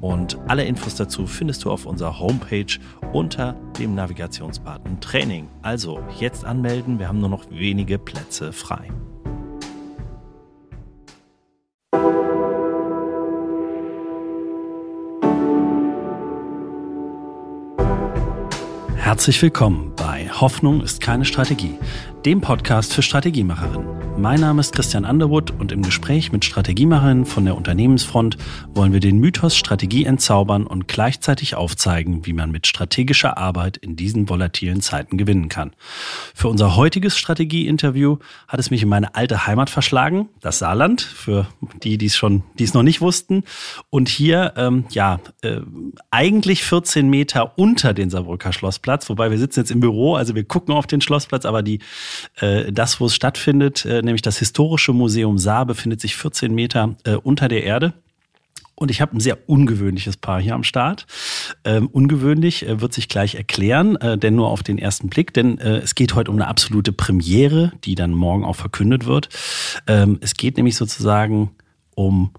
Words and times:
Und 0.00 0.38
alle 0.48 0.64
Infos 0.64 0.94
dazu 0.94 1.26
findest 1.26 1.64
du 1.64 1.70
auf 1.70 1.86
unserer 1.86 2.18
Homepage 2.18 2.78
unter 3.12 3.54
dem 3.78 3.94
Navigationsbutton 3.94 5.00
Training. 5.00 5.48
Also 5.62 6.00
jetzt 6.20 6.44
anmelden, 6.44 6.98
wir 6.98 7.08
haben 7.08 7.20
nur 7.20 7.30
noch 7.30 7.50
wenige 7.50 7.98
Plätze 7.98 8.52
frei. 8.52 8.90
Herzlich 18.96 19.40
willkommen 19.42 19.92
bei 19.94 20.28
Hoffnung 20.28 20.80
ist 20.80 21.00
keine 21.00 21.24
Strategie, 21.24 21.78
dem 22.24 22.40
Podcast 22.40 22.92
für 22.94 23.02
Strategiemacherinnen. 23.02 24.03
Mein 24.16 24.40
Name 24.40 24.60
ist 24.60 24.72
Christian 24.72 25.04
Underwood 25.04 25.50
und 25.58 25.72
im 25.72 25.82
Gespräch 25.82 26.30
mit 26.30 26.44
Strategiemacherinnen 26.44 27.26
von 27.26 27.44
der 27.44 27.56
Unternehmensfront 27.56 28.38
wollen 28.72 28.92
wir 28.92 29.00
den 29.00 29.18
Mythos 29.18 29.56
Strategie 29.56 30.04
entzaubern 30.04 30.68
und 30.68 30.86
gleichzeitig 30.86 31.56
aufzeigen, 31.56 32.24
wie 32.24 32.32
man 32.32 32.52
mit 32.52 32.68
strategischer 32.68 33.36
Arbeit 33.36 33.76
in 33.76 33.96
diesen 33.96 34.28
volatilen 34.28 34.82
Zeiten 34.82 35.18
gewinnen 35.18 35.48
kann. 35.48 35.72
Für 36.32 36.46
unser 36.46 36.76
heutiges 36.76 37.18
Strategieinterview 37.18 38.18
hat 38.46 38.60
es 38.60 38.70
mich 38.70 38.84
in 38.84 38.88
meine 38.88 39.16
alte 39.16 39.48
Heimat 39.48 39.68
verschlagen, 39.68 40.28
das 40.40 40.60
Saarland, 40.60 41.02
für 41.02 41.48
die, 41.82 41.98
die 41.98 42.06
es 42.06 42.16
schon, 42.16 42.44
die 42.58 42.64
es 42.64 42.72
noch 42.72 42.84
nicht 42.84 43.00
wussten. 43.00 43.42
Und 43.90 44.08
hier, 44.08 44.54
ähm, 44.56 44.84
ja, 44.90 45.18
äh, 45.42 45.60
eigentlich 46.12 46.62
14 46.62 47.10
Meter 47.10 47.58
unter 47.58 47.92
den 47.92 48.10
Saarbrücker 48.10 48.52
Schlossplatz, 48.52 49.08
wobei 49.10 49.32
wir 49.32 49.38
sitzen 49.38 49.60
jetzt 49.60 49.72
im 49.72 49.80
Büro, 49.80 50.14
also 50.14 50.36
wir 50.36 50.44
gucken 50.44 50.72
auf 50.72 50.86
den 50.86 51.00
Schlossplatz, 51.00 51.44
aber 51.44 51.64
die 51.64 51.80
äh, 52.36 52.72
das, 52.72 53.00
wo 53.00 53.06
es 53.06 53.14
stattfindet, 53.14 53.84
äh, 53.84 54.03
nämlich 54.04 54.22
das 54.22 54.38
Historische 54.38 54.92
Museum 54.92 55.38
Saar, 55.38 55.66
befindet 55.66 56.00
sich 56.00 56.16
14 56.16 56.54
Meter 56.54 56.96
äh, 57.04 57.14
unter 57.14 57.48
der 57.48 57.64
Erde. 57.64 57.94
Und 58.76 58.90
ich 58.90 59.00
habe 59.00 59.16
ein 59.16 59.20
sehr 59.20 59.48
ungewöhnliches 59.48 60.16
Paar 60.16 60.40
hier 60.40 60.54
am 60.54 60.64
Start. 60.64 61.06
Ähm, 61.64 61.86
ungewöhnlich 61.86 62.66
äh, 62.66 62.80
wird 62.80 62.92
sich 62.92 63.08
gleich 63.08 63.36
erklären, 63.36 63.96
äh, 63.96 64.18
denn 64.18 64.34
nur 64.34 64.48
auf 64.48 64.62
den 64.62 64.78
ersten 64.78 65.08
Blick, 65.08 65.32
denn 65.32 65.58
äh, 65.58 65.78
es 65.78 65.94
geht 65.94 66.14
heute 66.14 66.30
um 66.30 66.36
eine 66.36 66.48
absolute 66.48 66.92
Premiere, 66.92 67.72
die 67.84 67.94
dann 67.94 68.12
morgen 68.12 68.44
auch 68.44 68.56
verkündet 68.56 69.06
wird. 69.06 69.28
Ähm, 69.86 70.18
es 70.20 70.34
geht 70.34 70.56
nämlich 70.56 70.76
sozusagen 70.76 71.50
um 71.94 72.32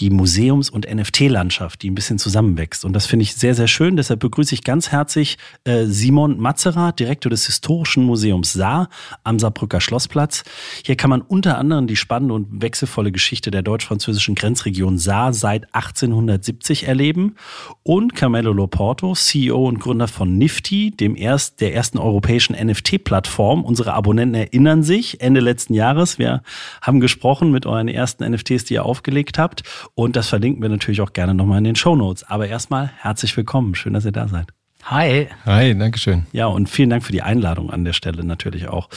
die 0.00 0.10
Museums- 0.10 0.70
und 0.70 0.90
NFT-Landschaft, 0.90 1.82
die 1.82 1.90
ein 1.90 1.94
bisschen 1.94 2.18
zusammenwächst. 2.18 2.84
Und 2.84 2.94
das 2.94 3.06
finde 3.06 3.24
ich 3.24 3.34
sehr, 3.34 3.54
sehr 3.54 3.68
schön. 3.68 3.96
Deshalb 3.96 4.20
begrüße 4.20 4.54
ich 4.54 4.64
ganz 4.64 4.90
herzlich 4.90 5.36
äh, 5.64 5.84
Simon 5.84 6.38
Matzerath, 6.40 6.98
Direktor 6.98 7.28
des 7.28 7.46
Historischen 7.46 8.04
Museums 8.04 8.52
Saar 8.54 8.88
am 9.24 9.38
Saarbrücker 9.38 9.80
Schlossplatz. 9.80 10.42
Hier 10.84 10.96
kann 10.96 11.10
man 11.10 11.20
unter 11.20 11.58
anderem 11.58 11.86
die 11.86 11.96
spannende 11.96 12.34
und 12.34 12.62
wechselvolle 12.62 13.12
Geschichte 13.12 13.50
der 13.50 13.62
deutsch-französischen 13.62 14.34
Grenzregion 14.34 14.98
Saar 14.98 15.34
seit 15.34 15.74
1870 15.74 16.88
erleben. 16.88 17.36
Und 17.82 18.14
Carmelo 18.14 18.52
Loporto, 18.52 19.14
CEO 19.14 19.66
und 19.66 19.80
Gründer 19.80 20.08
von 20.08 20.38
Nifty, 20.38 20.92
dem 20.92 21.14
erst, 21.14 21.60
der 21.60 21.74
ersten 21.74 21.98
europäischen 21.98 22.54
NFT-Plattform. 22.54 23.64
Unsere 23.64 23.92
Abonnenten 23.92 24.34
erinnern 24.34 24.82
sich, 24.82 25.20
Ende 25.20 25.40
letzten 25.40 25.74
Jahres, 25.74 26.18
wir 26.18 26.42
haben 26.80 27.00
gesprochen 27.00 27.50
mit 27.50 27.66
euren 27.66 27.88
ersten 27.88 28.24
NFTs, 28.30 28.64
die 28.64 28.74
ihr 28.74 28.84
aufgelegt 28.84 29.38
habt. 29.38 29.62
Und 29.94 30.16
das 30.16 30.28
verlinken 30.28 30.62
wir 30.62 30.68
natürlich 30.68 31.00
auch 31.00 31.12
gerne 31.12 31.34
nochmal 31.34 31.58
in 31.58 31.64
den 31.64 31.76
Show 31.76 31.96
Notes. 31.96 32.24
Aber 32.24 32.48
erstmal 32.48 32.90
herzlich 32.98 33.36
willkommen. 33.36 33.74
Schön, 33.74 33.92
dass 33.92 34.04
ihr 34.04 34.12
da 34.12 34.28
seid. 34.28 34.48
Hi. 34.84 35.28
Hi, 35.44 35.76
Dankeschön. 35.76 36.26
Ja, 36.32 36.46
und 36.46 36.68
vielen 36.68 36.90
Dank 36.90 37.04
für 37.04 37.12
die 37.12 37.22
Einladung 37.22 37.70
an 37.70 37.84
der 37.84 37.92
Stelle 37.92 38.24
natürlich 38.24 38.68
auch. 38.68 38.88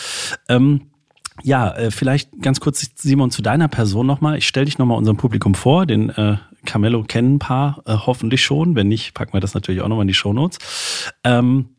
Ähm, 0.48 0.90
ja, 1.42 1.72
äh, 1.76 1.92
vielleicht 1.92 2.42
ganz 2.42 2.60
kurz, 2.60 2.90
Simon, 2.96 3.32
zu 3.32 3.42
deiner 3.42 3.68
Person 3.68 4.06
nochmal. 4.06 4.38
Ich 4.38 4.48
stelle 4.48 4.66
dich 4.66 4.78
nochmal 4.78 4.98
unserem 4.98 5.18
Publikum 5.18 5.56
vor. 5.56 5.86
Den 5.86 6.10
äh, 6.10 6.38
Camello 6.66 7.04
kennen 7.04 7.36
ein 7.36 7.40
paar 7.40 7.84
äh, 7.86 7.94
hoffentlich 7.94 8.44
schon. 8.44 8.76
Wenn 8.76 8.88
nicht, 8.88 9.14
packen 9.14 9.34
wir 9.34 9.42
das 9.42 9.54
natürlich 9.54 9.82
auch 9.82 9.88
nochmal 9.88 10.04
in 10.04 10.10
die 10.10 10.14
Shownotes. 10.14 11.12
Ähm, 11.24 11.70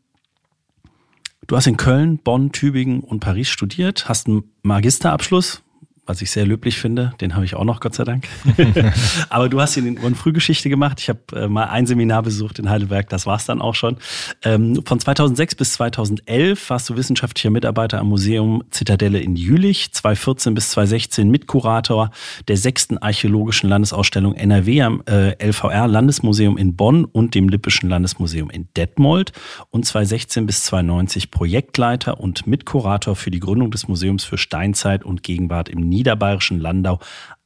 du 1.46 1.56
hast 1.56 1.66
in 1.66 1.76
Köln, 1.76 2.18
Bonn, 2.18 2.52
Tübingen 2.52 3.00
und 3.00 3.20
Paris 3.20 3.48
studiert, 3.48 4.08
hast 4.08 4.26
einen 4.26 4.44
Magisterabschluss 4.62 5.63
was 6.06 6.20
ich 6.22 6.30
sehr 6.30 6.46
löblich 6.46 6.78
finde. 6.78 7.12
Den 7.20 7.34
habe 7.34 7.44
ich 7.44 7.54
auch 7.54 7.64
noch, 7.64 7.80
Gott 7.80 7.94
sei 7.94 8.04
Dank. 8.04 8.28
Aber 9.28 9.48
du 9.48 9.60
hast 9.60 9.74
hier 9.74 9.84
in 9.84 10.14
Frühgeschichte 10.14 10.68
gemacht. 10.68 11.00
Ich 11.00 11.08
habe 11.08 11.20
äh, 11.34 11.48
mal 11.48 11.64
ein 11.64 11.86
Seminar 11.86 12.22
besucht 12.22 12.58
in 12.58 12.68
Heidelberg, 12.68 13.08
das 13.08 13.26
war 13.26 13.36
es 13.36 13.46
dann 13.46 13.60
auch 13.60 13.74
schon. 13.74 13.96
Ähm, 14.42 14.82
von 14.84 15.00
2006 15.00 15.54
bis 15.54 15.72
2011 15.74 16.70
warst 16.70 16.88
du 16.88 16.96
wissenschaftlicher 16.96 17.50
Mitarbeiter 17.50 17.98
am 18.00 18.08
Museum 18.08 18.62
Zitadelle 18.70 19.20
in 19.20 19.36
Jülich, 19.36 19.92
2014 19.92 20.54
bis 20.54 20.70
2016 20.70 21.30
Mitkurator 21.30 22.10
der 22.48 22.56
sechsten 22.56 22.98
archäologischen 22.98 23.68
Landesausstellung 23.68 24.34
NRW 24.34 24.82
am 24.82 25.02
äh, 25.06 25.34
LVR 25.44 25.88
Landesmuseum 25.88 26.56
in 26.58 26.76
Bonn 26.76 27.04
und 27.04 27.34
dem 27.34 27.48
Lippischen 27.48 27.88
Landesmuseum 27.88 28.50
in 28.50 28.68
Detmold 28.76 29.32
und 29.70 29.86
2016 29.86 30.46
bis 30.46 30.64
2090 30.64 31.30
Projektleiter 31.30 32.20
und 32.20 32.46
Mitkurator 32.46 33.16
für 33.16 33.30
die 33.30 33.40
Gründung 33.40 33.70
des 33.70 33.88
Museums 33.88 34.24
für 34.24 34.38
Steinzeit 34.38 35.04
und 35.04 35.22
Gegenwart 35.22 35.68
im 35.68 35.88
niederbayerischen 35.94 36.60
Landau 36.60 36.98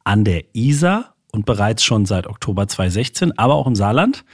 an 0.05 0.25
der 0.25 0.45
Isar 0.55 1.15
und 1.31 1.45
bereits 1.45 1.85
schon 1.85 2.07
seit 2.07 2.27
Oktober 2.27 2.67
2016, 2.67 3.39
aber 3.39 3.55
auch 3.55 3.67
im 3.67 3.75
Saarland. 3.75 4.25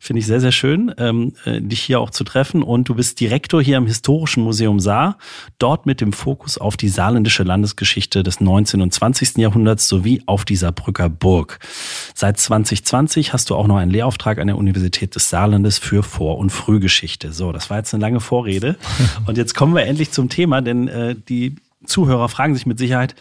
Finde 0.00 0.20
ich 0.20 0.26
sehr, 0.26 0.40
sehr 0.40 0.52
schön, 0.52 0.94
ähm, 0.96 1.34
äh, 1.44 1.60
dich 1.60 1.80
hier 1.80 2.00
auch 2.00 2.10
zu 2.10 2.24
treffen. 2.24 2.62
Und 2.62 2.88
du 2.88 2.94
bist 2.94 3.20
Direktor 3.20 3.62
hier 3.62 3.76
am 3.76 3.86
Historischen 3.86 4.42
Museum 4.44 4.80
Saar, 4.80 5.18
dort 5.58 5.84
mit 5.84 6.00
dem 6.00 6.12
Fokus 6.14 6.56
auf 6.56 6.78
die 6.78 6.88
saarländische 6.88 7.42
Landesgeschichte 7.42 8.22
des 8.22 8.40
19. 8.40 8.80
und 8.80 8.94
20. 8.94 9.36
Jahrhunderts 9.36 9.88
sowie 9.88 10.22
auf 10.24 10.46
die 10.46 10.56
Saarbrücker 10.56 11.10
Burg. 11.10 11.58
Seit 12.14 12.38
2020 12.38 13.34
hast 13.34 13.50
du 13.50 13.54
auch 13.54 13.66
noch 13.66 13.76
einen 13.76 13.90
Lehrauftrag 13.90 14.38
an 14.38 14.46
der 14.46 14.56
Universität 14.56 15.14
des 15.14 15.28
Saarlandes 15.28 15.78
für 15.78 16.02
Vor- 16.02 16.38
und 16.38 16.50
Frühgeschichte. 16.50 17.32
So, 17.32 17.52
das 17.52 17.68
war 17.68 17.76
jetzt 17.76 17.92
eine 17.92 18.00
lange 18.00 18.20
Vorrede. 18.20 18.76
Und 19.26 19.36
jetzt 19.36 19.54
kommen 19.54 19.74
wir 19.74 19.84
endlich 19.84 20.10
zum 20.12 20.28
Thema, 20.28 20.62
denn 20.62 20.88
äh, 20.88 21.14
die 21.28 21.56
Zuhörer 21.84 22.28
fragen 22.28 22.54
sich 22.54 22.66
mit 22.66 22.78
Sicherheit, 22.78 23.14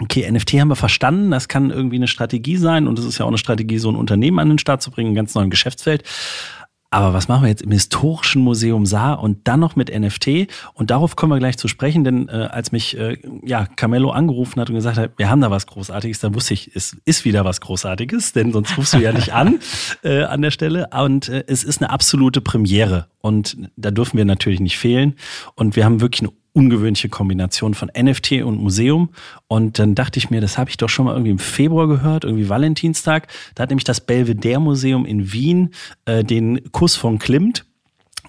okay, 0.00 0.30
NFT 0.30 0.54
haben 0.54 0.68
wir 0.68 0.76
verstanden, 0.76 1.30
das 1.30 1.48
kann 1.48 1.70
irgendwie 1.70 1.96
eine 1.96 2.08
Strategie 2.08 2.56
sein 2.56 2.86
und 2.86 2.98
es 2.98 3.04
ist 3.04 3.18
ja 3.18 3.24
auch 3.24 3.30
eine 3.30 3.38
Strategie, 3.38 3.78
so 3.78 3.90
ein 3.90 3.96
Unternehmen 3.96 4.38
an 4.38 4.48
den 4.48 4.58
Start 4.58 4.82
zu 4.82 4.90
bringen, 4.90 5.12
ein 5.12 5.14
ganz 5.14 5.34
neues 5.34 5.50
Geschäftsfeld. 5.50 6.04
Aber 6.90 7.12
was 7.12 7.26
machen 7.26 7.42
wir 7.42 7.48
jetzt 7.48 7.62
im 7.62 7.72
Historischen 7.72 8.42
Museum 8.42 8.86
Saar 8.86 9.20
und 9.20 9.48
dann 9.48 9.60
noch 9.60 9.74
mit 9.74 9.92
NFT? 9.92 10.46
Und 10.72 10.90
darauf 10.90 11.16
kommen 11.16 11.32
wir 11.32 11.38
gleich 11.38 11.58
zu 11.58 11.66
sprechen, 11.66 12.04
denn 12.04 12.28
äh, 12.28 12.48
als 12.50 12.70
mich 12.70 12.96
äh, 12.96 13.18
ja 13.44 13.66
Camello 13.66 14.10
angerufen 14.10 14.60
hat 14.60 14.70
und 14.70 14.76
gesagt 14.76 14.96
hat, 14.96 15.10
wir 15.16 15.28
haben 15.28 15.40
da 15.40 15.50
was 15.50 15.66
Großartiges, 15.66 16.20
dann 16.20 16.34
wusste 16.34 16.54
ich, 16.54 16.70
es 16.74 16.96
ist 17.04 17.24
wieder 17.24 17.44
was 17.44 17.60
Großartiges, 17.60 18.32
denn 18.32 18.52
sonst 18.52 18.78
rufst 18.78 18.94
du 18.94 18.98
ja 18.98 19.12
nicht 19.12 19.34
an 19.34 19.58
äh, 20.04 20.22
an 20.22 20.42
der 20.42 20.52
Stelle. 20.52 20.88
Und 20.98 21.28
äh, 21.28 21.44
es 21.48 21.64
ist 21.64 21.82
eine 21.82 21.90
absolute 21.90 22.40
Premiere 22.40 23.08
und 23.20 23.58
da 23.76 23.90
dürfen 23.90 24.16
wir 24.16 24.24
natürlich 24.24 24.60
nicht 24.60 24.78
fehlen. 24.78 25.16
Und 25.56 25.74
wir 25.74 25.84
haben 25.84 26.00
wirklich 26.00 26.22
eine 26.22 26.32
ungewöhnliche 26.56 27.10
Kombination 27.10 27.74
von 27.74 27.90
NFT 27.94 28.42
und 28.42 28.58
Museum. 28.58 29.10
Und 29.46 29.78
dann 29.78 29.94
dachte 29.94 30.18
ich 30.18 30.30
mir, 30.30 30.40
das 30.40 30.56
habe 30.56 30.70
ich 30.70 30.78
doch 30.78 30.88
schon 30.88 31.04
mal 31.04 31.12
irgendwie 31.12 31.30
im 31.30 31.38
Februar 31.38 31.86
gehört, 31.86 32.24
irgendwie 32.24 32.48
Valentinstag. 32.48 33.28
Da 33.54 33.62
hat 33.62 33.70
nämlich 33.70 33.84
das 33.84 34.00
Belvedere 34.00 34.60
Museum 34.60 35.04
in 35.04 35.32
Wien 35.32 35.74
äh, 36.06 36.24
den 36.24 36.72
Kuss 36.72 36.96
von 36.96 37.18
Klimt 37.18 37.65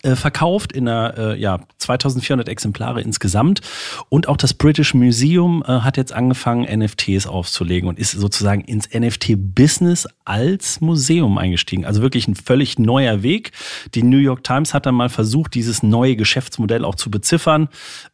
äh, 0.08 0.16
verkauft 0.16 0.72
in 0.72 0.88
einer, 0.88 1.18
äh, 1.18 1.40
ja, 1.40 1.60
2400 1.80 2.48
Exemplare 2.48 3.02
insgesamt. 3.02 3.60
Und 4.08 4.30
auch 4.30 4.38
das 4.38 4.54
British 4.54 4.94
Museum 4.94 5.64
äh, 5.68 5.82
hat 5.82 5.98
jetzt 5.98 6.14
angefangen, 6.14 6.64
NFTs 6.64 7.28
aufzulegen 7.28 7.90
und 7.90 8.00
ist 8.00 8.12
sozusagen 8.12 8.62
ins 8.62 8.88
NFT-Business 8.94 10.08
als 10.24 10.80
Museum 10.80 11.38
eingestiegen. 11.38 11.84
Also 11.84 12.02
wirklich 12.02 12.28
ein 12.30 12.36
völlig 12.36 12.80
neuer 12.80 13.22
Weg. 13.22 13.52
Die 13.96 14.04
New 14.04 14.18
York 14.18 14.46
Times 14.46 14.74
hat 14.74 14.86
dann 14.86 14.96
mal 14.96 15.10
versucht, 15.10 15.56
dieses 15.56 15.84
neue 15.84 16.16
Geschäftsmodell 16.16 16.86
auch 16.86 16.96
zu 16.96 17.12
beziffern, 17.12 17.68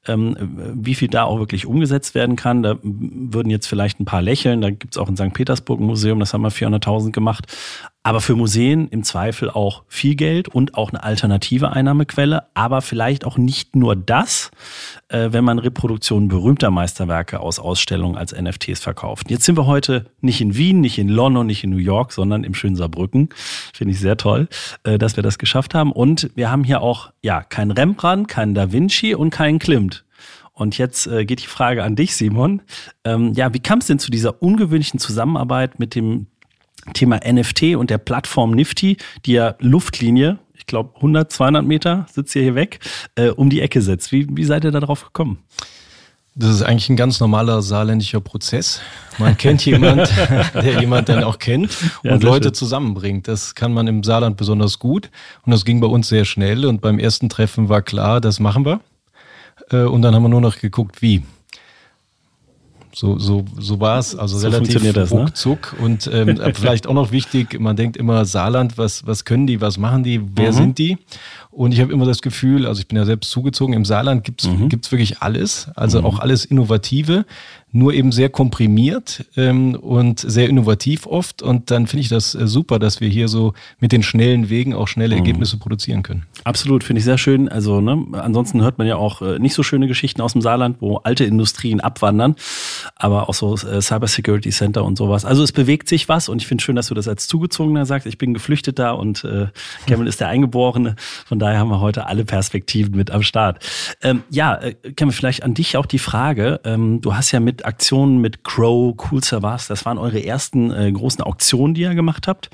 ähm, 0.08 0.36
wie 0.74 0.96
viel 0.96 1.10
da 1.10 1.26
auch 1.26 1.38
wirklich 1.38 1.68
umgesetzt 1.68 2.16
werden 2.16 2.36
kann. 2.36 2.64
Da 2.64 2.78
würden 2.82 3.52
jetzt 3.52 3.68
vielleicht 3.68 4.00
ein 4.00 4.06
paar 4.06 4.24
lächeln. 4.24 4.62
Da 4.62 4.72
gibt's 4.72 4.98
auch 4.98 5.10
in 5.10 5.16
St. 5.16 5.34
Petersburg 5.34 5.80
ein 5.80 5.86
Museum, 5.86 6.20
das 6.20 6.34
haben 6.34 6.42
wir 6.42 6.52
400.000 6.52 7.12
gemacht. 7.12 7.46
Aber 8.06 8.20
für 8.20 8.36
Museen 8.36 8.90
im 8.90 9.04
Zweifel 9.04 9.50
auch 9.50 9.84
viel 9.88 10.16
Geld 10.16 10.50
und 10.50 10.76
auch 10.76 10.90
eine 10.90 11.04
alternative 11.04 11.72
Einnahmequelle. 11.72 12.44
Aber 12.54 12.82
vielleicht 12.82 13.24
auch 13.24 13.38
nicht 13.38 13.78
nur 13.78 13.96
das, 13.96 14.52
äh, 15.08 15.30
wenn 15.32 15.46
man 15.46 15.58
Reproduktionen 15.58 16.28
berühmter 16.28 16.70
Meisterwerke 16.70 17.40
aus 17.40 17.60
Ausstellungen 17.60 18.18
als 18.18 18.34
NFTs 18.34 18.82
verkauft. 18.82 19.32
Jetzt 19.32 19.46
sind 19.46 19.58
wir 19.58 19.68
heute 19.68 20.06
nicht 20.20 20.42
in 20.42 20.58
Wien, 20.58 20.82
nicht 20.82 20.98
in 20.98 21.08
London, 21.08 21.48
nicht 21.48 21.64
in 21.64 21.70
New 21.70 21.78
York, 21.78 22.12
sondern 22.12 22.44
im 22.44 22.54
schönen 22.54 22.76
Saarbrücken. 22.76 23.30
Finde 23.74 23.94
ich 23.94 24.00
sehr 24.02 24.18
toll, 24.18 24.50
äh, 24.84 24.98
dass 24.98 25.16
wir 25.16 25.24
das 25.24 25.38
geschafft 25.38 25.74
haben. 25.74 25.94
Und 25.94 26.30
wir 26.36 26.52
haben 26.52 26.66
hier 26.66 26.82
auch, 26.82 27.14
ja, 27.22 27.42
kein 27.42 27.72
Rembrandt, 27.72 28.28
kein 28.28 28.54
Da 28.54 28.74
Vinci 28.74 29.16
und 29.16 29.30
kein 29.30 29.60
Klimt. 29.60 30.04
Und 30.56 30.78
jetzt 30.78 31.08
äh, 31.08 31.26
geht 31.26 31.42
die 31.42 31.48
Frage 31.48 31.84
an 31.84 31.96
dich, 31.96 32.16
Simon. 32.16 32.62
Ähm, 33.04 33.34
ja, 33.34 33.54
wie 33.54 33.60
kam 33.60 33.80
es 33.80 33.88
denn 33.88 33.98
zu 33.98 34.12
dieser 34.12 34.44
ungewöhnlichen 34.44 35.00
Zusammenarbeit 35.00 35.80
mit 35.80 35.96
dem 35.96 36.28
Thema 36.94 37.20
NFT 37.26 37.76
und 37.76 37.90
der 37.90 37.98
Plattform 37.98 38.52
Nifty, 38.52 38.98
die 39.26 39.34
ja 39.34 39.56
Luftlinie, 39.60 40.40
ich 40.54 40.66
glaube 40.66 40.96
100, 40.96 41.32
200 41.32 41.66
Meter, 41.66 42.06
sitzt 42.12 42.36
ihr 42.36 42.44
hier 42.44 42.56
weg, 42.56 42.80
äh, 43.16 43.30
um 43.30 43.50
die 43.50 43.62
Ecke 43.62 43.82
setzt. 43.82 44.12
Wie, 44.12 44.28
wie 44.30 44.44
seid 44.44 44.64
ihr 44.64 44.72
da 44.72 44.80
drauf 44.80 45.06
gekommen? 45.06 45.40
Das 46.36 46.50
ist 46.50 46.64
eigentlich 46.64 46.90
ein 46.90 46.96
ganz 46.96 47.20
normaler 47.20 47.62
saarländischer 47.62 48.20
Prozess. 48.20 48.82
Man 49.20 49.38
kennt 49.38 49.64
jemand, 49.66 50.12
der 50.56 50.80
jemand 50.80 51.08
dann 51.10 51.24
auch 51.24 51.38
kennt 51.38 51.78
ja, 52.02 52.14
und 52.14 52.24
Leute 52.24 52.48
schön. 52.48 52.54
zusammenbringt. 52.56 53.28
Das 53.28 53.54
kann 53.54 53.72
man 53.72 53.86
im 53.86 54.04
Saarland 54.04 54.36
besonders 54.36 54.80
gut. 54.80 55.12
Und 55.46 55.52
das 55.52 55.64
ging 55.64 55.80
bei 55.80 55.88
uns 55.88 56.08
sehr 56.08 56.26
schnell. 56.26 56.66
Und 56.66 56.82
beim 56.82 56.98
ersten 56.98 57.30
Treffen 57.30 57.70
war 57.70 57.84
klar, 57.84 58.20
das 58.20 58.40
machen 58.40 58.66
wir. 58.66 58.80
Äh, 59.70 59.84
und 59.84 60.02
dann 60.02 60.16
haben 60.16 60.24
wir 60.24 60.30
nur 60.30 60.42
noch 60.42 60.58
geguckt, 60.58 61.04
wie. 61.04 61.22
So, 62.96 63.18
so, 63.18 63.44
so 63.60 63.80
war 63.80 63.98
es, 63.98 64.16
also 64.16 64.38
so 64.38 64.48
relativ 64.48 64.94
das, 64.94 65.12
ne? 65.12 65.20
ruckzuck. 65.20 65.76
Ne? 65.78 65.86
Und 65.86 66.10
ähm, 66.14 66.40
vielleicht 66.54 66.86
auch 66.86 66.94
noch 66.94 67.12
wichtig, 67.12 67.60
man 67.60 67.76
denkt 67.76 67.98
immer 67.98 68.24
Saarland, 68.26 68.78
was, 68.78 69.08
was 69.08 69.26
können 69.26 69.48
die, 69.48 69.62
was 69.62 69.80
machen 69.80 70.04
die, 70.04 70.22
wer 70.36 70.52
mhm. 70.52 70.56
sind 70.56 70.78
die? 70.78 70.98
Und 71.50 71.72
ich 71.72 71.82
habe 71.82 71.92
immer 71.92 72.06
das 72.06 72.22
Gefühl, 72.22 72.68
also 72.68 72.82
ich 72.82 72.88
bin 72.88 72.98
ja 72.98 73.06
selbst 73.06 73.32
zugezogen, 73.32 73.74
im 73.74 73.86
Saarland 73.86 74.24
gibt's 74.24 74.48
mhm. 74.48 74.70
gibt's 74.70 74.92
wirklich 74.92 75.22
alles, 75.22 75.70
also 75.76 76.00
mhm. 76.00 76.06
auch 76.06 76.20
alles 76.20 76.46
Innovative, 76.46 77.26
nur 77.74 77.94
eben 77.94 78.12
sehr 78.12 78.30
komprimiert 78.30 79.26
ähm, 79.36 79.76
und 79.76 80.20
sehr 80.20 80.48
innovativ 80.48 81.08
oft. 81.08 81.42
Und 81.42 81.72
dann 81.72 81.88
finde 81.88 82.02
ich 82.02 82.10
das 82.10 82.36
äh, 82.36 82.48
super, 82.48 82.78
dass 82.78 83.02
wir 83.02 83.10
hier 83.10 83.28
so 83.28 83.54
mit 83.80 83.92
den 83.92 84.04
schnellen 84.04 84.50
Wegen 84.50 84.74
auch 84.74 84.88
schnelle 84.88 85.16
mhm. 85.16 85.22
Ergebnisse 85.22 85.58
produzieren 85.58 86.04
können. 86.04 86.28
Absolut, 86.44 86.84
finde 86.84 87.00
ich 87.00 87.06
sehr 87.06 87.18
schön. 87.18 87.50
Also 87.50 87.82
ne, 87.82 88.06
ansonsten 88.14 88.62
hört 88.62 88.78
man 88.78 88.86
ja 88.86 88.96
auch 88.96 89.24
äh, 89.24 89.40
nicht 89.40 89.56
so 89.56 89.64
schöne 89.64 89.88
Geschichten 89.88 90.22
aus 90.22 90.34
dem 90.34 90.42
Saarland, 90.42 90.78
wo 90.82 90.98
alte 90.98 91.26
Industrien 91.26 91.82
abwandern, 91.82 92.36
aber 92.96 93.28
auch 93.28 93.34
so 93.34 93.56
äh, 93.56 93.82
Cyber 93.82 94.08
Security 94.08 94.52
Center 94.52 94.86
und 94.86 94.98
sowas. 94.98 95.26
Also 95.26 95.42
es 95.42 95.52
bewegt 95.52 95.90
sich 95.90 96.08
was 96.08 96.30
und 96.30 96.42
ich 96.42 96.48
finde 96.48 96.64
schön, 96.64 96.76
dass 96.76 96.88
du 96.88 96.94
das 96.94 97.08
als 97.08 97.28
Zugezogener 97.28 97.88
sagst. 97.88 98.06
Ich 98.06 98.20
bin 98.20 98.36
Geflüchteter 98.36 99.00
und 99.00 99.24
äh, 99.24 99.48
Kevin 99.88 100.06
ist 100.06 100.20
der 100.20 100.28
Eingeborene. 100.28 100.96
Von 101.26 101.40
daher 101.40 101.58
haben 101.58 101.70
wir 101.70 101.80
heute 101.80 102.06
alle 102.06 102.24
Perspektiven 102.24 102.96
mit 102.96 103.10
am 103.10 103.24
Start. 103.24 103.66
Ähm, 104.04 104.22
ja, 104.30 104.56
äh, 104.56 104.76
wir 104.96 105.12
vielleicht 105.12 105.44
an 105.44 105.56
dich 105.56 105.76
auch 105.76 105.88
die 105.88 106.00
Frage. 106.00 106.60
Ähm, 106.64 107.02
du 107.02 107.16
hast 107.16 107.32
ja 107.32 107.40
mit 107.40 107.63
Aktionen 107.66 108.20
mit 108.20 108.44
Crow, 108.44 108.96
Cool 109.12 109.24
Savas, 109.24 109.68
das 109.68 109.86
waren 109.86 109.98
eure 109.98 110.24
ersten 110.24 110.72
äh, 110.72 110.92
großen 110.92 111.24
Auktionen, 111.24 111.74
die 111.74 111.82
ihr 111.82 111.96
gemacht 111.96 112.28
habt 112.28 112.50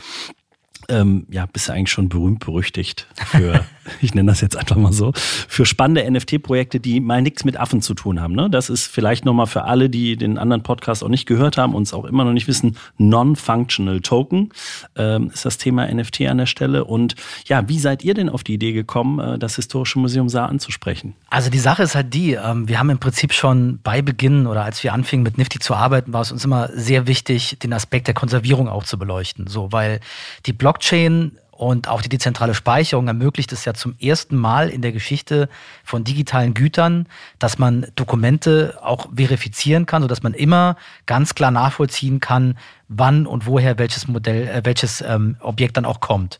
ähm, 0.89 1.25
ja, 1.30 1.45
bist 1.45 1.69
du 1.69 1.74
eigentlich 1.74 1.91
schon 1.91 2.09
berühmt 2.09 2.39
berüchtigt 2.39 3.07
für, 3.13 3.65
ich 4.01 4.13
nenne 4.13 4.31
das 4.31 4.41
jetzt 4.41 4.57
einfach 4.57 4.75
mal 4.75 4.91
so, 4.91 5.12
für 5.15 5.65
spannende 5.65 6.09
NFT-Projekte, 6.09 6.80
die 6.80 7.00
mal 7.00 7.21
nichts 7.21 7.45
mit 7.45 7.57
Affen 7.57 7.81
zu 7.81 7.94
tun 7.94 8.19
haben. 8.19 8.36
Ne? 8.36 8.50
Das 8.50 8.69
ist 8.69 8.88
vielleicht 8.88 9.25
nochmal 9.25 9.47
für 9.47 9.63
alle, 9.63 9.89
die 9.89 10.18
den 10.18 10.38
anderen 10.38 10.63
Podcast 10.63 11.03
auch 11.03 11.09
nicht 11.09 11.25
gehört 11.25 11.57
haben, 11.57 11.75
und 11.75 11.83
es 11.83 11.94
auch 11.94 12.06
immer 12.06 12.25
noch 12.25 12.33
nicht 12.33 12.47
wissen, 12.47 12.77
Non-Functional 12.97 14.01
Token 14.01 14.50
ähm, 14.95 15.31
ist 15.33 15.45
das 15.45 15.57
Thema 15.57 15.88
NFT 15.91 16.21
an 16.21 16.39
der 16.39 16.45
Stelle. 16.45 16.86
Und 16.86 17.15
ja, 17.45 17.68
wie 17.69 17.80
seid 17.80 18.03
ihr 18.03 18.13
denn 18.13 18.30
auf 18.30 18.44
die 18.44 18.56
Idee 18.56 18.74
gekommen, 18.74 19.19
äh, 19.19 19.39
das 19.39 19.56
Historische 19.56 20.00
Museum 20.00 20.30
Saar 20.30 20.50
anzusprechen? 20.50 21.15
Also 21.30 21.50
die 21.50 21.59
Sache 21.59 21.83
ist 21.83 21.95
halt 21.95 22.13
die, 22.13 22.33
ähm, 22.33 22.68
wir 22.68 22.80
haben 22.80 22.89
im 22.89 23.00
Prinzip 23.00 23.33
schon 23.33 23.80
bei 23.83 24.01
Beginn 24.01 24.47
oder 24.47 24.63
als 24.63 24.83
wir 24.83 24.94
anfingen 24.94 25.24
mit 25.24 25.38
Nifty 25.38 25.59
zu 25.59 25.75
arbeiten, 25.75 26.13
war 26.13 26.21
es 26.21 26.31
uns 26.31 26.44
immer 26.44 26.69
sehr 26.74 27.07
wichtig, 27.07 27.57
den 27.59 27.74
Aspekt 27.74 28.07
der 28.07 28.13
Konservierung 28.13 28.68
auch 28.68 28.83
zu 28.83 28.97
beleuchten. 28.97 29.47
So, 29.47 29.71
weil 29.71 30.00
die 30.45 30.53
Blockchain 30.53 30.78
Blockchain 30.79 31.37
und 31.51 31.89
auch 31.89 32.01
die 32.01 32.07
dezentrale 32.07 32.53
Speicherung 32.53 33.09
ermöglicht 33.09 33.51
es 33.51 33.65
ja 33.65 33.73
zum 33.73 33.93
ersten 33.99 34.37
Mal 34.37 34.69
in 34.69 34.81
der 34.81 34.93
Geschichte 34.93 35.49
von 35.83 36.05
digitalen 36.05 36.53
Gütern, 36.53 37.05
dass 37.37 37.59
man 37.59 37.85
Dokumente 37.95 38.79
auch 38.81 39.09
verifizieren 39.13 39.85
kann, 39.85 40.01
sodass 40.01 40.23
man 40.23 40.33
immer 40.33 40.77
ganz 41.05 41.35
klar 41.35 41.51
nachvollziehen 41.51 42.21
kann, 42.21 42.57
wann 42.87 43.27
und 43.27 43.45
woher 43.45 43.77
welches 43.77 44.07
Modell, 44.07 44.47
äh, 44.47 44.61
welches 44.63 45.01
ähm, 45.01 45.35
Objekt 45.41 45.75
dann 45.75 45.83
auch 45.83 45.99
kommt. 45.99 46.39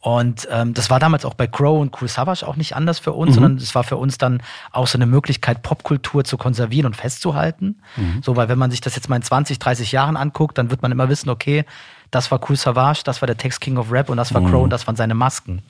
Und 0.00 0.48
ähm, 0.50 0.74
das 0.74 0.90
war 0.90 0.98
damals 0.98 1.24
auch 1.24 1.34
bei 1.34 1.46
Crow 1.46 1.80
und 1.80 1.94
Cool 2.00 2.08
Savage 2.08 2.46
auch 2.46 2.56
nicht 2.56 2.74
anders 2.74 2.98
für 2.98 3.12
uns, 3.12 3.30
mhm. 3.30 3.34
sondern 3.34 3.56
es 3.58 3.74
war 3.76 3.84
für 3.84 3.96
uns 3.96 4.18
dann 4.18 4.42
auch 4.72 4.88
so 4.88 4.98
eine 4.98 5.06
Möglichkeit, 5.06 5.62
Popkultur 5.62 6.24
zu 6.24 6.36
konservieren 6.36 6.86
und 6.86 6.96
festzuhalten. 6.96 7.80
Mhm. 7.96 8.20
So, 8.20 8.34
weil 8.34 8.48
wenn 8.48 8.58
man 8.58 8.72
sich 8.72 8.80
das 8.80 8.96
jetzt 8.96 9.08
mal 9.08 9.16
in 9.16 9.22
20, 9.22 9.60
30 9.60 9.92
Jahren 9.92 10.16
anguckt, 10.16 10.58
dann 10.58 10.70
wird 10.70 10.82
man 10.82 10.90
immer 10.90 11.08
wissen, 11.08 11.30
okay, 11.30 11.64
das 12.16 12.30
war 12.30 12.40
Cool 12.48 12.56
Savage, 12.56 13.02
das 13.04 13.20
war 13.20 13.26
der 13.26 13.36
Text 13.36 13.60
King 13.60 13.76
of 13.76 13.92
Rap 13.92 14.08
und 14.08 14.16
das 14.16 14.32
war 14.32 14.40
mhm. 14.40 14.50
Crow 14.50 14.62
und 14.62 14.70
das 14.70 14.86
waren 14.86 14.96
seine 14.96 15.14
Masken. 15.14 15.62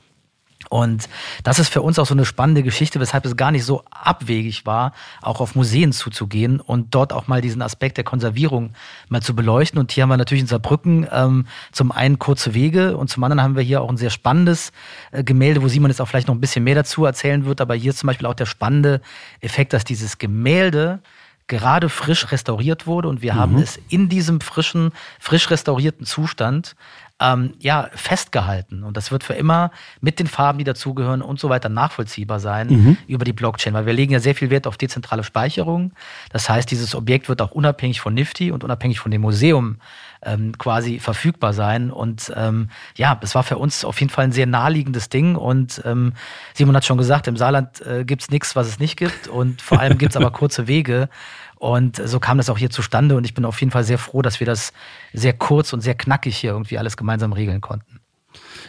Und 0.68 1.08
das 1.44 1.58
ist 1.58 1.68
für 1.68 1.82
uns 1.82 1.98
auch 1.98 2.06
so 2.06 2.14
eine 2.14 2.24
spannende 2.24 2.62
Geschichte, 2.62 2.98
weshalb 2.98 3.24
es 3.24 3.36
gar 3.36 3.52
nicht 3.52 3.64
so 3.64 3.84
abwegig 3.90 4.66
war, 4.66 4.92
auch 5.22 5.40
auf 5.40 5.54
Museen 5.54 5.92
zuzugehen 5.92 6.60
und 6.60 6.94
dort 6.94 7.12
auch 7.12 7.28
mal 7.28 7.40
diesen 7.40 7.62
Aspekt 7.62 7.98
der 7.98 8.04
Konservierung 8.04 8.72
mal 9.08 9.22
zu 9.22 9.36
beleuchten. 9.36 9.78
Und 9.78 9.92
hier 9.92 10.02
haben 10.02 10.08
wir 10.08 10.16
natürlich 10.16 10.42
in 10.42 10.48
Saarbrücken 10.48 11.06
ähm, 11.12 11.46
zum 11.72 11.92
einen 11.92 12.18
kurze 12.18 12.54
Wege 12.54 12.96
und 12.96 13.08
zum 13.08 13.22
anderen 13.22 13.42
haben 13.42 13.54
wir 13.54 13.62
hier 13.62 13.82
auch 13.82 13.90
ein 13.90 13.96
sehr 13.96 14.10
spannendes 14.10 14.72
äh, 15.12 15.22
Gemälde, 15.22 15.62
wo 15.62 15.68
Simon 15.68 15.90
jetzt 15.90 16.00
auch 16.00 16.08
vielleicht 16.08 16.26
noch 16.26 16.34
ein 16.34 16.40
bisschen 16.40 16.64
mehr 16.64 16.74
dazu 16.74 17.04
erzählen 17.04 17.44
wird. 17.44 17.60
Aber 17.60 17.74
hier 17.74 17.90
ist 17.90 17.98
zum 17.98 18.08
Beispiel 18.08 18.26
auch 18.26 18.34
der 18.34 18.46
spannende 18.46 19.00
Effekt, 19.40 19.72
dass 19.72 19.84
dieses 19.84 20.18
Gemälde 20.18 21.00
gerade 21.48 21.88
frisch 21.88 22.32
restauriert 22.32 22.86
wurde 22.86 23.08
und 23.08 23.22
wir 23.22 23.34
mhm. 23.34 23.38
haben 23.38 23.58
es 23.58 23.78
in 23.88 24.08
diesem 24.08 24.40
frischen, 24.40 24.92
frisch 25.20 25.50
restaurierten 25.50 26.06
Zustand 26.06 26.76
ähm, 27.18 27.54
ja, 27.60 27.88
festgehalten. 27.94 28.82
Und 28.82 28.96
das 28.96 29.10
wird 29.10 29.24
für 29.24 29.32
immer 29.32 29.70
mit 30.00 30.18
den 30.18 30.26
Farben, 30.26 30.58
die 30.58 30.64
dazugehören 30.64 31.22
und 31.22 31.40
so 31.40 31.48
weiter 31.48 31.68
nachvollziehbar 31.68 32.40
sein 32.40 32.68
mhm. 32.68 32.96
über 33.06 33.24
die 33.24 33.32
Blockchain. 33.32 33.72
Weil 33.72 33.86
wir 33.86 33.94
legen 33.94 34.12
ja 34.12 34.20
sehr 34.20 34.34
viel 34.34 34.50
Wert 34.50 34.66
auf 34.66 34.76
dezentrale 34.76 35.24
Speicherung. 35.24 35.92
Das 36.30 36.48
heißt, 36.48 36.70
dieses 36.70 36.94
Objekt 36.94 37.28
wird 37.28 37.40
auch 37.40 37.52
unabhängig 37.52 38.00
von 38.00 38.12
Nifty 38.12 38.50
und 38.50 38.64
unabhängig 38.64 39.00
von 39.00 39.10
dem 39.10 39.22
Museum 39.22 39.78
ähm, 40.22 40.58
quasi 40.58 40.98
verfügbar 40.98 41.54
sein. 41.54 41.90
Und 41.90 42.32
ähm, 42.36 42.68
ja, 42.96 43.18
es 43.22 43.34
war 43.34 43.44
für 43.44 43.56
uns 43.56 43.84
auf 43.84 43.98
jeden 44.00 44.10
Fall 44.10 44.24
ein 44.24 44.32
sehr 44.32 44.46
naheliegendes 44.46 45.08
Ding. 45.08 45.36
Und 45.36 45.80
ähm, 45.86 46.12
Simon 46.52 46.76
hat 46.76 46.84
schon 46.84 46.98
gesagt, 46.98 47.28
im 47.28 47.36
Saarland 47.38 47.80
äh, 47.86 48.04
gibt 48.04 48.22
es 48.22 48.30
nichts, 48.30 48.56
was 48.56 48.66
es 48.66 48.78
nicht 48.78 48.98
gibt. 48.98 49.26
Und 49.26 49.62
vor 49.62 49.80
allem 49.80 49.96
gibt 49.96 50.10
es 50.10 50.16
aber 50.16 50.30
kurze 50.32 50.68
Wege. 50.68 51.08
Und 51.56 51.96
so 51.96 52.20
kam 52.20 52.38
das 52.38 52.50
auch 52.50 52.58
hier 52.58 52.70
zustande. 52.70 53.16
Und 53.16 53.24
ich 53.24 53.34
bin 53.34 53.44
auf 53.44 53.60
jeden 53.60 53.70
Fall 53.70 53.84
sehr 53.84 53.98
froh, 53.98 54.22
dass 54.22 54.40
wir 54.40 54.46
das 54.46 54.72
sehr 55.12 55.32
kurz 55.32 55.72
und 55.72 55.80
sehr 55.80 55.94
knackig 55.94 56.36
hier 56.36 56.50
irgendwie 56.50 56.78
alles 56.78 56.96
gemeinsam 56.96 57.32
regeln 57.32 57.60
konnten. 57.60 58.00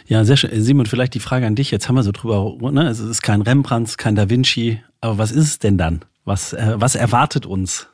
Ja, 0.06 0.24
sehr 0.24 0.36
schön. 0.36 0.50
Simon, 0.62 0.86
vielleicht 0.86 1.14
die 1.14 1.20
Frage 1.20 1.46
an 1.46 1.54
dich. 1.54 1.70
Jetzt 1.70 1.88
haben 1.88 1.96
wir 1.96 2.02
so 2.02 2.12
drüber, 2.12 2.56
ne? 2.72 2.88
es 2.88 2.98
ist 2.98 3.22
kein 3.22 3.42
Rembrandt, 3.42 3.98
kein 3.98 4.14
Da 4.14 4.30
Vinci. 4.30 4.80
Aber 5.00 5.18
was 5.18 5.30
ist 5.30 5.44
es 5.44 5.58
denn 5.58 5.76
dann? 5.76 6.00
Was, 6.24 6.52
äh, 6.54 6.74
was 6.76 6.94
erwartet 6.94 7.46
uns? 7.46 7.88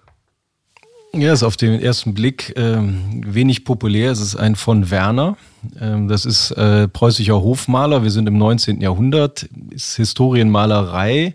Ja, 1.13 1.33
ist 1.33 1.45
auf 1.45 1.57
den 1.57 1.81
ersten 1.81 2.13
Blick 2.13 2.55
ähm, 2.57 3.23
wenig 3.25 3.65
populär. 3.65 4.11
Es 4.11 4.21
ist 4.21 4.35
ein 4.35 4.57
von 4.57 4.91
Werner. 4.91 5.37
Ähm, 5.81 6.09
das 6.09 6.25
ist 6.25 6.51
äh, 6.53 6.89
preußischer 6.89 7.41
Hofmaler. 7.41 8.03
Wir 8.03 8.11
sind 8.11 8.27
im 8.27 8.37
19. 8.37 8.81
Jahrhundert. 8.81 9.49
Ist 9.71 9.97
Historienmalerei. 9.97 11.35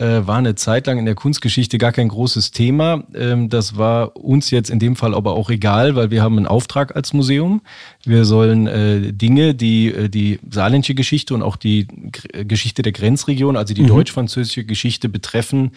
Äh, 0.00 0.26
war 0.26 0.38
eine 0.38 0.54
Zeit 0.54 0.86
lang 0.86 0.98
in 0.98 1.04
der 1.04 1.14
Kunstgeschichte 1.14 1.76
gar 1.76 1.92
kein 1.92 2.08
großes 2.08 2.52
Thema. 2.52 3.04
Ähm, 3.14 3.50
das 3.50 3.76
war 3.76 4.16
uns 4.16 4.50
jetzt 4.50 4.70
in 4.70 4.78
dem 4.78 4.96
Fall 4.96 5.14
aber 5.14 5.34
auch 5.34 5.50
egal, 5.50 5.94
weil 5.94 6.10
wir 6.10 6.22
haben 6.22 6.38
einen 6.38 6.46
Auftrag 6.46 6.96
als 6.96 7.12
Museum. 7.12 7.60
Wir 8.04 8.24
sollen 8.24 8.66
äh, 8.66 9.12
Dinge, 9.12 9.54
die 9.54 9.88
äh, 9.88 10.08
die 10.08 10.40
saarländische 10.50 10.94
Geschichte 10.94 11.34
und 11.34 11.42
auch 11.42 11.56
die 11.56 11.86
G 11.86 12.44
Geschichte 12.44 12.80
der 12.80 12.92
Grenzregion, 12.92 13.58
also 13.58 13.74
die 13.74 13.82
mhm. 13.82 13.88
deutsch-französische 13.88 14.64
Geschichte 14.64 15.10
betreffen, 15.10 15.72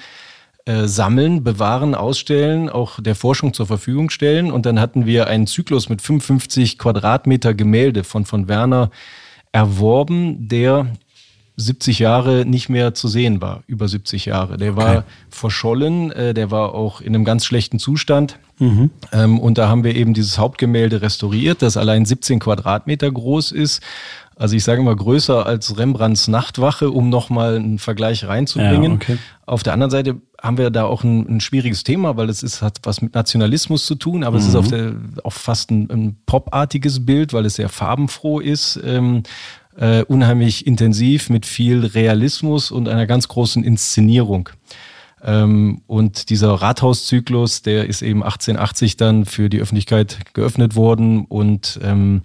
äh, 0.64 0.88
sammeln, 0.88 1.44
bewahren, 1.44 1.94
ausstellen, 1.94 2.70
auch 2.70 3.02
der 3.02 3.16
Forschung 3.16 3.54
zur 3.54 3.68
Verfügung 3.68 4.10
stellen. 4.10 4.52
Und 4.52 4.66
dann 4.66 4.80
hatten 4.80 5.06
wir 5.06 5.28
einen 5.28 5.48
Zyklus 5.48 5.90
mit 5.90 6.02
55 6.02 6.78
Quadratmeter 6.78 7.54
Gemälde 7.54 8.06
von 8.06 8.24
von 8.24 8.48
Werner 8.48 8.90
erworben, 9.52 10.48
der 10.48 10.88
70 11.56 12.00
Jahre 12.00 12.46
nicht 12.46 12.70
mehr 12.70 12.94
zu 12.94 13.08
sehen 13.08 13.42
war, 13.42 13.64
über 13.68 13.88
70 13.88 14.26
Jahre. 14.26 14.58
Der 14.58 14.76
war 14.76 14.98
okay. 14.98 15.04
verschollen, 15.30 16.12
äh, 16.12 16.34
der 16.34 16.50
war 16.50 16.74
auch 16.74 17.00
in 17.00 17.16
einem 17.16 17.26
ganz 17.26 17.46
schlechten 17.46 17.78
Zustand. 17.80 18.40
Mhm. 18.60 18.90
Ähm, 19.12 19.40
und 19.40 19.58
da 19.58 19.68
haben 19.68 19.84
wir 19.84 19.96
eben 19.96 20.14
dieses 20.14 20.38
Hauptgemälde 20.38 21.02
restauriert, 21.02 21.62
das 21.62 21.78
allein 21.78 22.06
17 22.06 22.40
Quadratmeter 22.40 23.12
groß 23.12 23.52
ist. 23.52 23.82
Also 24.36 24.56
ich 24.56 24.64
sage 24.64 24.82
mal 24.82 24.96
größer 24.96 25.46
als 25.46 25.78
Rembrandts 25.78 26.28
Nachtwache, 26.28 26.90
um 26.90 27.10
nochmal 27.10 27.56
einen 27.56 27.78
Vergleich 27.78 28.26
reinzubringen. 28.26 28.94
Ja, 28.94 28.96
okay. 28.96 29.18
Auf 29.46 29.62
der 29.62 29.74
anderen 29.74 29.92
Seite 29.92 30.22
haben 30.42 30.58
wir 30.58 30.72
da 30.72 30.86
auch 30.86 31.04
ein, 31.04 31.38
ein 31.38 31.40
schwieriges 31.40 31.84
Thema, 31.84 32.18
weil 32.18 32.30
es 32.30 32.42
ist, 32.42 32.62
hat 32.62 32.80
was 32.84 33.02
mit 33.02 33.14
Nationalismus 33.14 33.86
zu 33.86 33.96
tun, 33.96 34.24
aber 34.24 34.38
mhm. 34.38 34.42
es 34.42 34.50
ist 34.50 34.56
auf 34.56 34.66
mhm. 34.66 34.70
der, 34.72 34.94
auch 35.24 35.34
fast 35.34 35.70
ein, 35.70 35.90
ein 35.92 36.18
popartiges 36.26 37.06
Bild, 37.06 37.32
weil 37.32 37.46
es 37.46 37.56
sehr 37.56 37.70
farbenfroh 37.70 38.40
ist. 38.40 38.80
Ähm, 38.84 39.24
äh, 39.78 40.04
unheimlich 40.04 40.68
intensiv 40.68 41.30
mit 41.30 41.46
viel 41.46 41.86
Realismus 41.86 42.72
und 42.72 42.88
einer 42.88 43.08
ganz 43.08 43.28
großen 43.28 43.64
Inszenierung. 43.64 44.50
Ähm, 45.24 45.82
und 45.88 46.30
dieser 46.30 46.54
Rathauszyklus, 46.54 47.62
der 47.62 47.88
ist 47.88 48.02
eben 48.02 48.24
1880 48.24 48.98
dann 48.98 49.26
für 49.26 49.50
die 49.50 49.60
Öffentlichkeit 49.60 50.34
geöffnet 50.34 50.76
worden 50.76 51.26
und 51.26 51.80
ähm, 51.82 52.24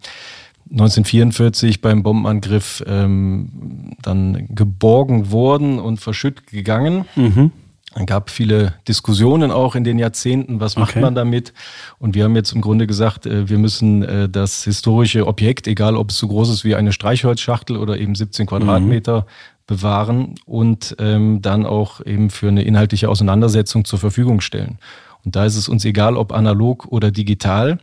1944 0.70 1.80
beim 1.80 2.02
Bombenangriff 2.02 2.84
ähm, 2.86 3.94
dann 4.02 4.48
geborgen 4.54 5.30
worden 5.30 5.78
und 5.78 5.98
verschütt 5.98 6.46
gegangen. 6.46 7.06
Mhm. 7.16 7.52
Es 7.98 8.06
gab 8.06 8.30
viele 8.30 8.74
Diskussionen 8.86 9.50
auch 9.50 9.74
in 9.74 9.84
den 9.84 9.98
Jahrzehnten, 9.98 10.60
was 10.60 10.76
macht 10.76 10.92
okay. 10.92 11.00
man 11.00 11.14
damit? 11.14 11.52
Und 11.98 12.14
wir 12.14 12.24
haben 12.24 12.36
jetzt 12.36 12.52
im 12.52 12.60
Grunde 12.60 12.86
gesagt, 12.86 13.26
äh, 13.26 13.48
wir 13.48 13.58
müssen 13.58 14.02
äh, 14.02 14.28
das 14.28 14.64
historische 14.64 15.26
Objekt, 15.26 15.66
egal 15.66 15.96
ob 15.96 16.10
es 16.10 16.18
so 16.18 16.28
groß 16.28 16.50
ist 16.50 16.64
wie 16.64 16.74
eine 16.74 16.92
Streichholzschachtel 16.92 17.76
oder 17.76 17.98
eben 17.98 18.14
17 18.14 18.46
Quadratmeter, 18.46 19.20
mhm. 19.20 19.24
bewahren 19.66 20.34
und 20.46 20.96
ähm, 20.98 21.42
dann 21.42 21.66
auch 21.66 22.04
eben 22.04 22.30
für 22.30 22.48
eine 22.48 22.62
inhaltliche 22.62 23.08
Auseinandersetzung 23.08 23.84
zur 23.84 23.98
Verfügung 23.98 24.40
stellen. 24.40 24.78
Und 25.24 25.36
da 25.36 25.44
ist 25.44 25.56
es 25.56 25.68
uns 25.68 25.84
egal, 25.84 26.16
ob 26.16 26.32
analog 26.32 26.86
oder 26.86 27.10
digital. 27.10 27.78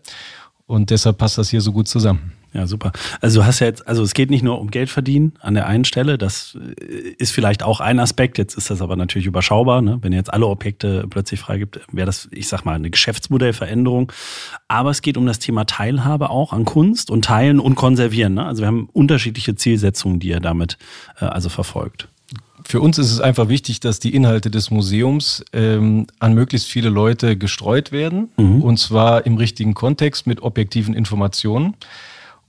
Und 0.67 0.89
deshalb 0.89 1.17
passt 1.17 1.37
das 1.37 1.49
hier 1.49 1.61
so 1.61 1.71
gut 1.71 1.87
zusammen. 1.87 2.31
Ja, 2.55 2.67
super. 2.67 2.93
Also 3.19 3.41
du 3.41 3.45
hast 3.45 3.59
ja 3.59 3.67
jetzt, 3.67 3.85
also 3.85 4.01
es 4.01 4.13
geht 4.13 4.29
nicht 4.29 4.41
nur 4.41 4.61
um 4.61 4.71
Geld 4.71 4.89
verdienen 4.89 5.33
an 5.41 5.55
der 5.55 5.67
einen 5.67 5.83
Stelle, 5.83 6.17
das 6.17 6.57
äh, 6.79 6.85
ist 7.17 7.33
vielleicht 7.33 7.63
auch 7.63 7.81
ein 7.81 7.99
Aspekt, 7.99 8.37
jetzt 8.37 8.55
ist 8.55 8.69
das 8.69 8.81
aber 8.81 8.95
natürlich 8.95 9.27
überschaubar, 9.27 9.81
ne? 9.81 9.99
wenn 10.01 10.13
ihr 10.13 10.19
jetzt 10.19 10.33
alle 10.33 10.47
Objekte 10.47 11.05
plötzlich 11.09 11.41
freigibt, 11.41 11.81
wäre 11.91 12.05
das, 12.05 12.29
ich 12.31 12.47
sag 12.47 12.63
mal, 12.63 12.75
eine 12.75 12.89
Geschäftsmodellveränderung. 12.89 14.09
Aber 14.69 14.89
es 14.89 15.01
geht 15.01 15.17
um 15.17 15.25
das 15.25 15.39
Thema 15.39 15.65
Teilhabe 15.65 16.29
auch 16.29 16.53
an 16.53 16.63
Kunst 16.63 17.11
und 17.11 17.25
Teilen 17.25 17.59
und 17.59 17.75
Konservieren. 17.75 18.35
Ne? 18.35 18.45
Also 18.45 18.61
wir 18.61 18.67
haben 18.67 18.87
unterschiedliche 18.93 19.55
Zielsetzungen, 19.55 20.21
die 20.21 20.29
ihr 20.29 20.39
damit 20.39 20.77
äh, 21.19 21.25
also 21.25 21.49
verfolgt 21.49 22.07
für 22.67 22.81
uns 22.81 22.97
ist 22.97 23.11
es 23.11 23.21
einfach 23.21 23.47
wichtig, 23.47 23.79
dass 23.79 23.99
die 23.99 24.15
Inhalte 24.15 24.49
des 24.49 24.71
Museums 24.71 25.45
ähm, 25.53 26.07
an 26.19 26.33
möglichst 26.33 26.67
viele 26.67 26.89
Leute 26.89 27.37
gestreut 27.37 27.91
werden. 27.91 28.29
Mhm. 28.37 28.61
Und 28.63 28.77
zwar 28.77 29.25
im 29.25 29.37
richtigen 29.37 29.75
Kontext 29.75 30.25
mit 30.25 30.41
objektiven 30.41 30.95
Informationen. 30.95 31.75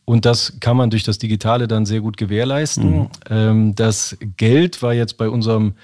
Und 0.07 0.25
das 0.25 0.55
kann 0.61 0.77
man 0.77 0.89
durch 0.89 1.03
das 1.03 1.19
Digitale 1.19 1.69
dann 1.69 1.85
sehr 1.85 2.01
gut 2.01 2.17
gewährleisten. 2.17 3.01
Mhm. 3.01 3.09
Ähm, 3.29 3.75
das 3.75 4.17
Geld 4.37 4.81
war 4.81 4.95
jetzt 4.95 5.19
bei 5.19 5.29
unserem 5.29 5.75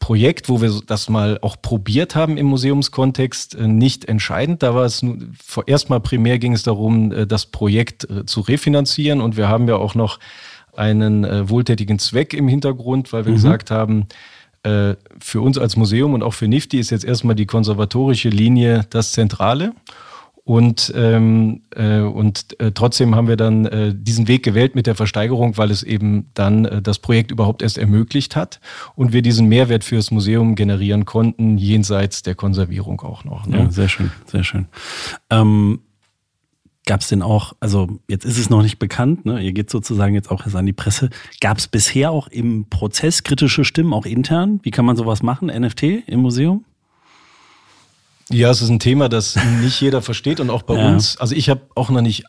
Projekt, 0.00 0.48
wo 0.48 0.60
wir 0.60 0.80
das 0.84 1.08
mal 1.08 1.38
auch 1.42 1.56
probiert 1.62 2.16
haben 2.16 2.36
im 2.36 2.46
Museumskontext, 2.46 3.54
äh, 3.54 3.68
nicht 3.68 4.04
entscheidend. 4.04 4.64
Da 4.64 4.74
war 4.74 4.84
es 4.84 5.04
erstmal 5.66 6.00
primär 6.00 6.40
ging 6.40 6.52
es 6.52 6.64
darum, 6.64 7.12
äh, 7.12 7.26
das 7.26 7.46
Projekt 7.46 8.10
äh, 8.10 8.26
zu 8.26 8.40
refinanzieren. 8.40 9.20
Und 9.20 9.36
wir 9.36 9.48
haben 9.48 9.68
ja 9.68 9.76
auch 9.76 9.94
noch 9.94 10.18
einen 10.76 11.24
wohltätigen 11.50 11.98
Zweck 11.98 12.34
im 12.34 12.46
Hintergrund, 12.46 13.12
weil 13.12 13.24
wir 13.24 13.32
mhm. 13.32 13.36
gesagt 13.36 13.72
haben, 13.72 14.06
für 14.62 15.40
uns 15.40 15.58
als 15.58 15.74
Museum 15.74 16.14
und 16.14 16.22
auch 16.22 16.34
für 16.34 16.46
Nifty 16.46 16.78
ist 16.78 16.90
jetzt 16.90 17.04
erstmal 17.04 17.34
die 17.34 17.46
konservatorische 17.46 18.28
Linie 18.28 18.86
das 18.90 19.10
Zentrale. 19.10 19.72
Und, 20.48 20.94
ähm, 20.96 21.60
äh, 21.76 22.00
und 22.00 22.58
äh, 22.58 22.72
trotzdem 22.72 23.14
haben 23.14 23.28
wir 23.28 23.36
dann 23.36 23.66
äh, 23.66 23.94
diesen 23.94 24.28
Weg 24.28 24.42
gewählt 24.42 24.74
mit 24.74 24.86
der 24.86 24.94
Versteigerung, 24.94 25.58
weil 25.58 25.70
es 25.70 25.82
eben 25.82 26.30
dann 26.32 26.64
äh, 26.64 26.80
das 26.80 27.00
Projekt 27.00 27.30
überhaupt 27.30 27.60
erst 27.60 27.76
ermöglicht 27.76 28.34
hat 28.34 28.58
und 28.94 29.12
wir 29.12 29.20
diesen 29.20 29.46
Mehrwert 29.48 29.84
fürs 29.84 30.10
Museum 30.10 30.54
generieren 30.54 31.04
konnten, 31.04 31.58
jenseits 31.58 32.22
der 32.22 32.34
Konservierung 32.34 33.02
auch 33.02 33.24
noch. 33.24 33.46
Ne? 33.46 33.58
Ja, 33.58 33.70
sehr 33.70 33.90
schön, 33.90 34.10
sehr 34.24 34.42
schön. 34.42 34.68
Ähm, 35.28 35.80
Gab 36.86 37.02
es 37.02 37.08
denn 37.08 37.20
auch, 37.20 37.52
also 37.60 38.00
jetzt 38.08 38.24
ist 38.24 38.38
es 38.38 38.48
noch 38.48 38.62
nicht 38.62 38.78
bekannt, 38.78 39.26
ne? 39.26 39.42
ihr 39.42 39.52
geht 39.52 39.68
sozusagen 39.68 40.14
jetzt 40.14 40.30
auch 40.30 40.46
an 40.46 40.64
die 40.64 40.72
Presse. 40.72 41.10
Gab 41.42 41.58
es 41.58 41.68
bisher 41.68 42.10
auch 42.10 42.28
im 42.28 42.70
Prozess 42.70 43.22
kritische 43.22 43.66
Stimmen, 43.66 43.92
auch 43.92 44.06
intern? 44.06 44.60
Wie 44.62 44.70
kann 44.70 44.86
man 44.86 44.96
sowas 44.96 45.22
machen, 45.22 45.48
NFT 45.48 45.82
im 46.06 46.20
Museum? 46.20 46.64
Ja, 48.30 48.50
es 48.50 48.62
ist 48.62 48.68
ein 48.68 48.78
Thema, 48.78 49.08
das 49.08 49.36
nicht 49.62 49.80
jeder 49.80 50.02
versteht 50.02 50.40
und 50.40 50.50
auch 50.50 50.62
bei 50.62 50.76
ja. 50.76 50.88
uns. 50.88 51.16
Also 51.18 51.34
ich 51.34 51.48
habe 51.48 51.62
auch 51.74 51.90
noch 51.90 52.02
nicht 52.02 52.24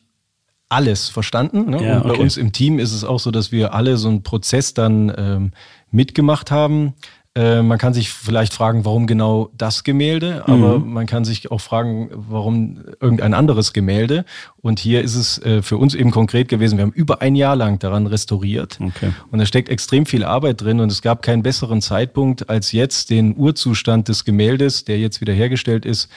alles 0.69 1.09
verstanden. 1.09 1.71
Ne? 1.71 1.83
Ja, 1.83 1.99
und 1.99 2.07
bei 2.07 2.15
uns 2.15 2.37
im 2.37 2.51
Team 2.51 2.79
ist 2.79 2.93
es 2.93 3.03
auch 3.03 3.19
so, 3.19 3.31
dass 3.31 3.51
wir 3.51 3.73
alle 3.73 3.97
so 3.97 4.07
einen 4.07 4.23
Prozess 4.23 4.73
dann 4.73 5.11
ähm, 5.17 5.51
mitgemacht 5.91 6.51
haben. 6.51 6.93
Äh, 7.35 7.61
man 7.61 7.77
kann 7.77 7.93
sich 7.93 8.09
vielleicht 8.09 8.53
fragen, 8.53 8.85
warum 8.85 9.05
genau 9.05 9.51
das 9.55 9.83
Gemälde, 9.83 10.43
aber 10.47 10.79
mhm. 10.79 10.93
man 10.93 11.05
kann 11.05 11.25
sich 11.25 11.51
auch 11.51 11.61
fragen, 11.61 12.09
warum 12.11 12.79
irgendein 12.99 13.35
anderes 13.35 13.71
Gemälde. 13.71 14.25
Und 14.61 14.79
hier 14.79 15.03
ist 15.03 15.15
es 15.15 15.37
äh, 15.43 15.61
für 15.61 15.77
uns 15.77 15.93
eben 15.93 16.09
konkret 16.09 16.47
gewesen. 16.47 16.77
Wir 16.77 16.83
haben 16.83 16.91
über 16.91 17.21
ein 17.21 17.35
Jahr 17.35 17.55
lang 17.55 17.77
daran 17.77 18.07
restauriert. 18.07 18.79
Okay. 18.81 19.11
Und 19.31 19.39
da 19.39 19.45
steckt 19.45 19.69
extrem 19.69 20.07
viel 20.07 20.23
Arbeit 20.23 20.61
drin 20.61 20.79
und 20.79 20.91
es 20.91 21.03
gab 21.03 21.21
keinen 21.21 21.43
besseren 21.43 21.81
Zeitpunkt 21.81 22.49
als 22.49 22.71
jetzt 22.71 23.11
den 23.11 23.37
Urzustand 23.37 24.07
des 24.07 24.25
Gemäldes, 24.25 24.85
der 24.85 24.97
jetzt 24.97 25.21
wieder 25.21 25.33
hergestellt 25.33 25.85
ist, 25.85 26.09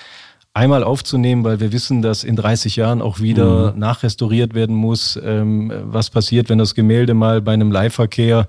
einmal 0.54 0.85
aufzunehmen, 0.85 1.45
weil 1.45 1.61
wir 1.61 1.73
wissen, 1.73 2.02
dass 2.02 2.25
in 2.25 2.37
30 2.37 2.76
Jahren 2.76 3.00
auch 3.02 3.21
wieder 3.21 3.73
mhm. 3.73 3.78
nachrestauriert 3.78 4.54
werden 4.54 4.76
muss. 4.76 5.19
Ähm, 5.23 5.73
was 5.85 6.11
passiert, 6.11 6.49
wenn 6.49 6.59
das 6.59 6.75
Gemälde 6.75 7.14
mal 7.14 7.40
bei 7.40 7.52
einem 7.52 7.71
Leihverkehr 7.71 8.49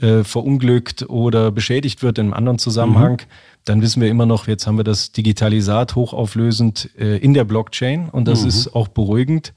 äh, 0.00 0.24
verunglückt 0.24 1.08
oder 1.08 1.50
beschädigt 1.50 2.02
wird 2.02 2.18
in 2.18 2.26
einem 2.26 2.34
anderen 2.34 2.58
Zusammenhang, 2.58 3.12
mhm. 3.12 3.62
dann 3.64 3.82
wissen 3.82 4.00
wir 4.00 4.08
immer 4.08 4.26
noch, 4.26 4.46
jetzt 4.46 4.66
haben 4.66 4.76
wir 4.76 4.84
das 4.84 5.12
Digitalisat 5.12 5.94
hochauflösend 5.94 6.90
äh, 6.98 7.16
in 7.18 7.34
der 7.34 7.44
Blockchain 7.44 8.08
und 8.08 8.26
das 8.26 8.42
mhm. 8.42 8.48
ist 8.48 8.74
auch 8.74 8.88
beruhigend 8.88 9.52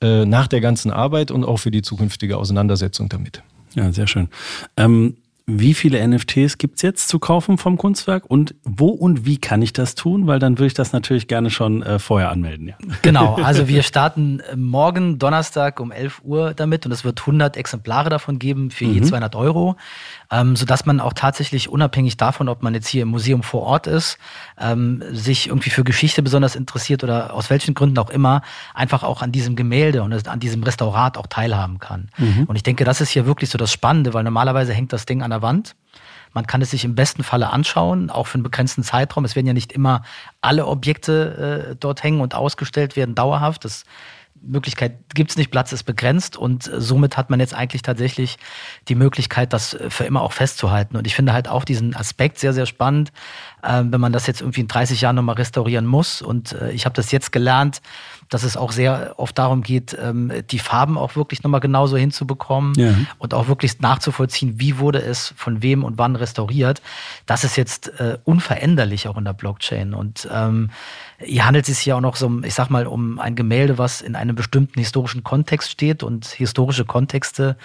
äh, 0.00 0.24
nach 0.24 0.48
der 0.48 0.60
ganzen 0.60 0.90
Arbeit 0.90 1.30
und 1.30 1.44
auch 1.44 1.58
für 1.58 1.70
die 1.70 1.82
zukünftige 1.82 2.36
Auseinandersetzung 2.36 3.08
damit. 3.08 3.42
Ja, 3.74 3.92
sehr 3.92 4.06
schön. 4.06 4.28
Ähm 4.76 5.16
wie 5.46 5.74
viele 5.74 6.06
NFTs 6.06 6.56
gibt's 6.56 6.80
jetzt 6.80 7.08
zu 7.08 7.18
kaufen 7.18 7.58
vom 7.58 7.76
Kunstwerk 7.76 8.24
und 8.26 8.54
wo 8.64 8.88
und 8.88 9.26
wie 9.26 9.36
kann 9.36 9.60
ich 9.60 9.74
das 9.74 9.94
tun? 9.94 10.26
Weil 10.26 10.38
dann 10.38 10.58
würde 10.58 10.68
ich 10.68 10.74
das 10.74 10.92
natürlich 10.92 11.28
gerne 11.28 11.50
schon 11.50 11.82
äh, 11.82 11.98
vorher 11.98 12.30
anmelden. 12.30 12.68
Ja. 12.68 12.74
Genau, 13.02 13.34
also 13.34 13.68
wir 13.68 13.82
starten 13.82 14.40
äh, 14.40 14.56
morgen 14.56 15.18
Donnerstag 15.18 15.80
um 15.80 15.92
11 15.92 16.22
Uhr 16.24 16.54
damit 16.54 16.86
und 16.86 16.92
es 16.92 17.04
wird 17.04 17.20
100 17.20 17.56
Exemplare 17.56 18.08
davon 18.08 18.38
geben 18.38 18.70
für 18.70 18.86
mhm. 18.86 18.94
je 18.94 19.02
200 19.02 19.36
Euro 19.36 19.76
ähm, 20.34 20.56
sodass 20.56 20.86
man 20.86 21.00
auch 21.00 21.12
tatsächlich 21.12 21.68
unabhängig 21.68 22.16
davon, 22.16 22.48
ob 22.48 22.62
man 22.62 22.74
jetzt 22.74 22.88
hier 22.88 23.02
im 23.02 23.08
Museum 23.08 23.42
vor 23.42 23.62
Ort 23.62 23.86
ist, 23.86 24.18
ähm, 24.58 25.02
sich 25.12 25.48
irgendwie 25.48 25.70
für 25.70 25.84
Geschichte 25.84 26.22
besonders 26.22 26.56
interessiert 26.56 27.04
oder 27.04 27.34
aus 27.34 27.50
welchen 27.50 27.74
Gründen 27.74 27.98
auch 27.98 28.10
immer, 28.10 28.42
einfach 28.74 29.02
auch 29.02 29.22
an 29.22 29.30
diesem 29.30 29.54
Gemälde 29.54 30.02
und 30.02 30.28
an 30.28 30.40
diesem 30.40 30.62
Restaurat 30.62 31.18
auch 31.18 31.26
teilhaben 31.26 31.78
kann. 31.78 32.08
Mhm. 32.18 32.44
Und 32.44 32.56
ich 32.56 32.62
denke, 32.62 32.84
das 32.84 33.00
ist 33.00 33.10
hier 33.10 33.26
wirklich 33.26 33.50
so 33.50 33.58
das 33.58 33.72
Spannende, 33.72 34.14
weil 34.14 34.24
normalerweise 34.24 34.72
hängt 34.72 34.92
das 34.92 35.06
Ding 35.06 35.22
an 35.22 35.32
der 35.34 35.42
Wand. 35.42 35.76
Man 36.32 36.46
kann 36.46 36.62
es 36.62 36.72
sich 36.72 36.84
im 36.84 36.96
besten 36.96 37.22
Falle 37.22 37.50
anschauen, 37.50 38.10
auch 38.10 38.26
für 38.26 38.34
einen 38.34 38.42
begrenzten 38.42 38.82
Zeitraum. 38.82 39.24
Es 39.24 39.36
werden 39.36 39.46
ja 39.46 39.52
nicht 39.52 39.72
immer 39.72 40.02
alle 40.40 40.66
Objekte 40.66 41.68
äh, 41.70 41.76
dort 41.76 42.02
hängen 42.02 42.20
und 42.20 42.34
ausgestellt 42.34 42.96
werden, 42.96 43.14
dauerhaft. 43.14 43.64
Das 43.64 43.84
Möglichkeit 44.46 44.96
gibt 45.14 45.30
es 45.30 45.36
nicht, 45.36 45.50
Platz 45.50 45.72
ist 45.72 45.84
begrenzt 45.84 46.36
und 46.36 46.70
somit 46.76 47.16
hat 47.16 47.30
man 47.30 47.40
jetzt 47.40 47.54
eigentlich 47.54 47.82
tatsächlich 47.82 48.36
die 48.88 48.94
Möglichkeit, 48.94 49.52
das 49.52 49.76
für 49.88 50.04
immer 50.04 50.22
auch 50.22 50.32
festzuhalten. 50.32 50.96
Und 50.96 51.06
ich 51.06 51.14
finde 51.14 51.32
halt 51.32 51.48
auch 51.48 51.64
diesen 51.64 51.94
Aspekt 51.94 52.38
sehr, 52.38 52.52
sehr 52.52 52.66
spannend, 52.66 53.12
äh, 53.62 53.82
wenn 53.84 54.00
man 54.00 54.12
das 54.12 54.26
jetzt 54.26 54.40
irgendwie 54.40 54.60
in 54.60 54.68
30 54.68 55.00
Jahren 55.00 55.16
nochmal 55.16 55.36
restaurieren 55.36 55.86
muss. 55.86 56.22
Und 56.22 56.52
äh, 56.52 56.72
ich 56.72 56.84
habe 56.84 56.94
das 56.94 57.12
jetzt 57.12 57.32
gelernt, 57.32 57.80
dass 58.28 58.42
es 58.42 58.56
auch 58.56 58.72
sehr 58.72 59.14
oft 59.16 59.38
darum 59.38 59.62
geht, 59.62 59.96
ähm, 60.00 60.32
die 60.50 60.58
Farben 60.58 60.98
auch 60.98 61.16
wirklich 61.16 61.42
nochmal 61.42 61.60
genauso 61.60 61.96
hinzubekommen 61.96 62.74
ja. 62.76 62.94
und 63.18 63.34
auch 63.34 63.48
wirklich 63.48 63.80
nachzuvollziehen, 63.80 64.58
wie 64.58 64.78
wurde 64.78 65.02
es 65.02 65.34
von 65.36 65.62
wem 65.62 65.84
und 65.84 65.98
wann 65.98 66.16
restauriert. 66.16 66.82
Das 67.26 67.44
ist 67.44 67.56
jetzt 67.56 67.88
äh, 68.00 68.18
unveränderlich 68.24 69.08
auch 69.08 69.16
in 69.16 69.24
der 69.24 69.34
Blockchain. 69.34 69.94
Und 69.94 70.28
ähm, 70.32 70.70
hier 71.24 71.46
handelt 71.46 71.68
es 71.68 71.78
sich 71.78 71.86
ja 71.86 71.96
auch 71.96 72.00
noch 72.00 72.16
so, 72.16 72.40
ich 72.42 72.54
sag 72.54 72.70
mal, 72.70 72.86
um 72.86 73.18
ein 73.18 73.34
Gemälde, 73.34 73.78
was 73.78 74.00
in 74.00 74.16
einem 74.16 74.36
bestimmten 74.36 74.78
historischen 74.78 75.24
Kontext 75.24 75.70
steht 75.70 76.02
und 76.02 76.26
historische 76.26 76.84
Kontexte 76.84 77.56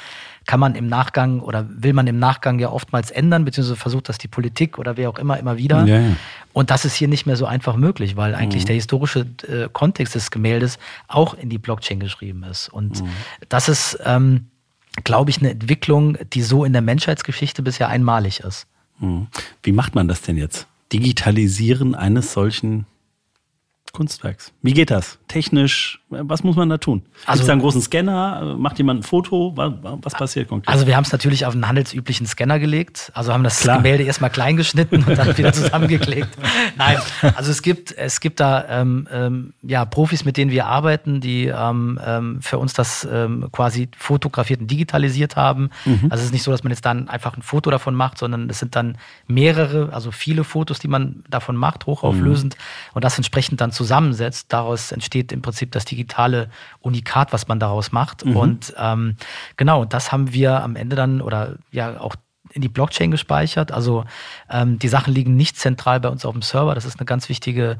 kann 0.45 0.59
man 0.59 0.73
im 0.75 0.87
Nachgang 0.87 1.41
oder 1.41 1.67
will 1.69 1.93
man 1.93 2.07
im 2.07 2.17
Nachgang 2.17 2.57
ja 2.57 2.69
oftmals 2.69 3.11
ändern, 3.11 3.45
beziehungsweise 3.45 3.75
versucht 3.75 4.09
das 4.09 4.17
die 4.17 4.27
Politik 4.27 4.79
oder 4.79 4.97
wer 4.97 5.09
auch 5.09 5.19
immer 5.19 5.37
immer 5.37 5.57
wieder. 5.57 5.85
Ja, 5.85 5.99
ja. 5.99 6.15
Und 6.53 6.71
das 6.71 6.85
ist 6.85 6.95
hier 6.95 7.07
nicht 7.07 7.25
mehr 7.25 7.35
so 7.35 7.45
einfach 7.45 7.75
möglich, 7.75 8.15
weil 8.15 8.33
eigentlich 8.33 8.63
mhm. 8.63 8.67
der 8.67 8.75
historische 8.75 9.27
äh, 9.47 9.69
Kontext 9.71 10.15
des 10.15 10.31
Gemäldes 10.31 10.79
auch 11.07 11.35
in 11.35 11.49
die 11.49 11.59
Blockchain 11.59 11.99
geschrieben 11.99 12.43
ist. 12.43 12.69
Und 12.69 13.03
mhm. 13.03 13.09
das 13.47 13.69
ist, 13.69 13.99
ähm, 14.03 14.47
glaube 15.03 15.29
ich, 15.29 15.37
eine 15.37 15.51
Entwicklung, 15.51 16.17
die 16.33 16.41
so 16.41 16.65
in 16.65 16.73
der 16.73 16.81
Menschheitsgeschichte 16.81 17.61
bisher 17.61 17.89
einmalig 17.89 18.39
ist. 18.39 18.65
Mhm. 18.99 19.27
Wie 19.61 19.71
macht 19.71 19.93
man 19.93 20.07
das 20.07 20.21
denn 20.21 20.37
jetzt? 20.37 20.67
Digitalisieren 20.91 21.93
eines 21.93 22.33
solchen 22.33 22.87
Kunstwerks. 23.91 24.53
Wie 24.61 24.73
geht 24.73 24.91
das? 24.91 25.17
Technisch, 25.27 25.99
was 26.09 26.43
muss 26.43 26.55
man 26.55 26.69
da 26.69 26.77
tun? 26.77 27.03
Also, 27.25 27.31
Gibt 27.31 27.41
es 27.41 27.47
da 27.47 27.51
einen 27.53 27.61
großen 27.61 27.81
Scanner? 27.81 28.55
Macht 28.57 28.77
jemand 28.77 29.01
ein 29.01 29.03
Foto? 29.03 29.53
Was, 29.55 30.13
passiert 30.13 30.47
konkret? 30.47 30.67
Also 30.67 30.87
wir 30.87 30.95
haben 30.95 31.03
es 31.03 31.11
natürlich 31.11 31.45
auf 31.45 31.53
einen 31.53 31.67
handelsüblichen 31.67 32.25
Scanner 32.25 32.59
gelegt. 32.59 33.11
Also 33.13 33.33
haben 33.33 33.43
das 33.43 33.61
Klar. 33.61 33.77
Gemälde 33.77 34.03
erstmal 34.03 34.29
klein 34.29 34.57
geschnitten 34.57 35.03
und 35.03 35.17
dann 35.17 35.37
wieder 35.37 35.53
zusammengeklebt. 35.53 36.29
Nein, 36.77 36.97
also 37.35 37.51
es 37.51 37.61
gibt, 37.61 37.95
es 37.97 38.19
gibt 38.19 38.39
da 38.39 38.65
ähm, 38.69 39.07
ähm, 39.11 39.53
ja, 39.61 39.85
Profis, 39.85 40.25
mit 40.25 40.37
denen 40.37 40.51
wir 40.51 40.65
arbeiten, 40.67 41.21
die 41.21 41.45
ähm, 41.47 41.99
ähm 42.05 42.39
für 42.41 42.57
uns 42.57 42.73
das 42.73 43.07
ähm, 43.11 43.47
quasi 43.51 43.89
fotografiert 43.97 44.61
und 44.61 44.71
digitalisiert 44.71 45.35
haben. 45.35 45.69
Mhm. 45.85 46.07
Also 46.09 46.21
es 46.21 46.25
ist 46.25 46.31
nicht 46.31 46.43
so, 46.43 46.51
dass 46.51 46.63
man 46.63 46.71
jetzt 46.71 46.85
dann 46.85 47.09
einfach 47.09 47.35
ein 47.35 47.41
Foto 47.41 47.69
davon 47.69 47.95
macht, 47.95 48.17
sondern 48.17 48.49
es 48.49 48.59
sind 48.59 48.75
dann 48.75 48.97
mehrere, 49.27 49.91
also 49.93 50.11
viele 50.11 50.43
Fotos, 50.43 50.79
die 50.79 50.87
man 50.87 51.23
davon 51.29 51.55
macht, 51.55 51.85
hochauflösend 51.85 52.55
mhm. 52.55 52.91
und 52.93 53.03
das 53.03 53.17
entsprechend 53.17 53.61
dann 53.61 53.71
zusammensetzt. 53.79 54.51
Daraus 54.51 54.91
entsteht 54.91 55.31
im 55.31 55.41
Prinzip 55.41 55.71
das 55.71 55.85
digitale 55.85 56.49
Unikat, 56.81 57.31
was 57.31 57.47
man 57.47 57.61
daraus 57.61 57.93
macht. 57.93 58.25
Mhm. 58.25 58.35
Und 58.35 58.73
ähm, 58.77 59.15
genau, 59.55 59.85
das 59.85 60.11
haben 60.11 60.33
wir 60.33 60.61
am 60.61 60.75
Ende 60.75 60.97
dann 60.97 61.21
oder 61.21 61.55
ja 61.71 61.97
auch 62.01 62.17
in 62.51 62.61
die 62.61 62.69
Blockchain 62.69 63.11
gespeichert. 63.11 63.71
Also 63.71 64.05
ähm, 64.49 64.79
die 64.79 64.87
Sachen 64.87 65.13
liegen 65.13 65.35
nicht 65.35 65.57
zentral 65.57 65.99
bei 65.99 66.09
uns 66.09 66.25
auf 66.25 66.33
dem 66.33 66.41
Server. 66.41 66.75
Das 66.75 66.85
ist 66.85 66.99
eine 66.99 67.05
ganz 67.05 67.29
wichtige 67.29 67.77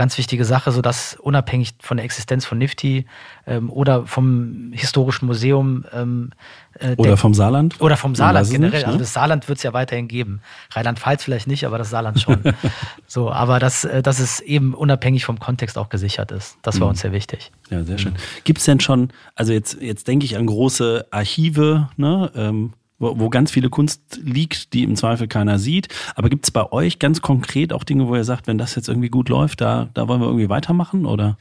ganz 0.00 0.16
wichtige 0.18 0.44
Sache, 0.44 0.72
sodass 0.72 1.16
unabhängig 1.20 1.74
von 1.80 1.96
der 1.96 2.04
Existenz 2.04 2.46
von 2.46 2.58
Nifty 2.58 3.06
ähm, 3.46 3.70
oder 3.70 4.06
vom 4.06 4.70
Historischen 4.72 5.26
Museum 5.26 5.84
ähm, 5.92 6.30
äh, 6.78 6.94
oder 6.96 7.16
vom 7.16 7.34
Saarland? 7.34 7.80
Oder 7.80 7.96
vom 7.96 8.14
Saarland 8.14 8.48
generell. 8.48 8.70
Nicht, 8.70 8.82
ne? 8.82 8.86
Also 8.86 8.98
das 8.98 9.12
Saarland 9.12 9.48
wird 9.48 9.58
es 9.58 9.62
ja 9.62 9.72
weiterhin 9.72 10.08
geben. 10.08 10.40
Rheinland-Pfalz 10.72 11.24
vielleicht 11.24 11.46
nicht, 11.46 11.66
aber 11.66 11.78
das 11.78 11.90
Saarland 11.90 12.20
schon. 12.20 12.38
so, 13.06 13.30
aber 13.30 13.58
dass, 13.58 13.84
äh, 13.84 14.02
dass 14.02 14.20
es 14.20 14.40
eben 14.40 14.74
unabhängig 14.74 15.24
vom 15.24 15.38
Kontext 15.38 15.76
auch 15.76 15.88
gesichert 15.88 16.32
ist. 16.32 16.56
Das 16.62 16.80
war 16.80 16.86
mhm. 16.86 16.90
uns 16.92 17.00
sehr 17.00 17.12
wichtig. 17.12 17.50
Ja, 17.70 17.82
sehr 17.82 17.98
schön. 17.98 18.14
Gibt 18.44 18.60
es 18.60 18.64
denn 18.64 18.80
schon, 18.80 19.10
also 19.34 19.52
jetzt, 19.52 19.80
jetzt 19.80 20.08
denke 20.08 20.24
ich 20.24 20.36
an 20.36 20.46
große 20.46 21.08
Archive, 21.10 21.88
ne? 21.96 22.30
Ähm, 22.34 22.72
wo, 23.00 23.18
wo 23.18 23.28
ganz 23.30 23.50
viele 23.50 23.68
Kunst 23.68 24.20
liegt, 24.22 24.72
die 24.72 24.84
im 24.84 24.94
Zweifel 24.94 25.26
keiner 25.26 25.58
sieht. 25.58 25.88
Aber 26.14 26.28
gibt 26.28 26.44
es 26.44 26.52
bei 26.52 26.70
euch 26.70 27.00
ganz 27.00 27.20
konkret 27.20 27.72
auch 27.72 27.82
Dinge, 27.82 28.06
wo 28.06 28.14
ihr 28.14 28.24
sagt, 28.24 28.46
wenn 28.46 28.58
das 28.58 28.76
jetzt 28.76 28.88
irgendwie 28.88 29.08
gut 29.08 29.28
läuft, 29.28 29.60
da, 29.60 29.88
da 29.94 30.06
wollen 30.06 30.20
wir 30.20 30.28
irgendwie 30.28 30.48
weitermachen? 30.48 31.06
Oder? 31.06 31.36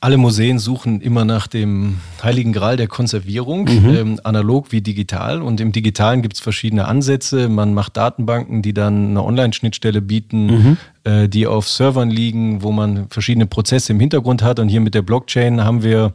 Alle 0.00 0.16
Museen 0.16 0.60
suchen 0.60 1.00
immer 1.00 1.24
nach 1.24 1.48
dem 1.48 1.98
heiligen 2.22 2.52
Gral 2.52 2.76
der 2.76 2.86
Konservierung, 2.86 3.64
mhm. 3.64 3.96
ähm, 3.96 4.20
analog 4.22 4.70
wie 4.70 4.80
digital. 4.80 5.42
Und 5.42 5.60
im 5.60 5.72
Digitalen 5.72 6.22
gibt 6.22 6.36
es 6.36 6.40
verschiedene 6.40 6.86
Ansätze. 6.86 7.48
Man 7.48 7.74
macht 7.74 7.96
Datenbanken, 7.96 8.62
die 8.62 8.72
dann 8.72 9.08
eine 9.10 9.24
Online-Schnittstelle 9.24 10.00
bieten, 10.00 10.46
mhm. 10.46 10.76
äh, 11.02 11.28
die 11.28 11.48
auf 11.48 11.68
Servern 11.68 12.10
liegen, 12.10 12.62
wo 12.62 12.70
man 12.70 13.08
verschiedene 13.08 13.46
Prozesse 13.46 13.92
im 13.92 13.98
Hintergrund 13.98 14.42
hat. 14.42 14.60
Und 14.60 14.68
hier 14.68 14.80
mit 14.80 14.94
der 14.94 15.02
Blockchain 15.02 15.64
haben 15.64 15.82
wir 15.82 16.14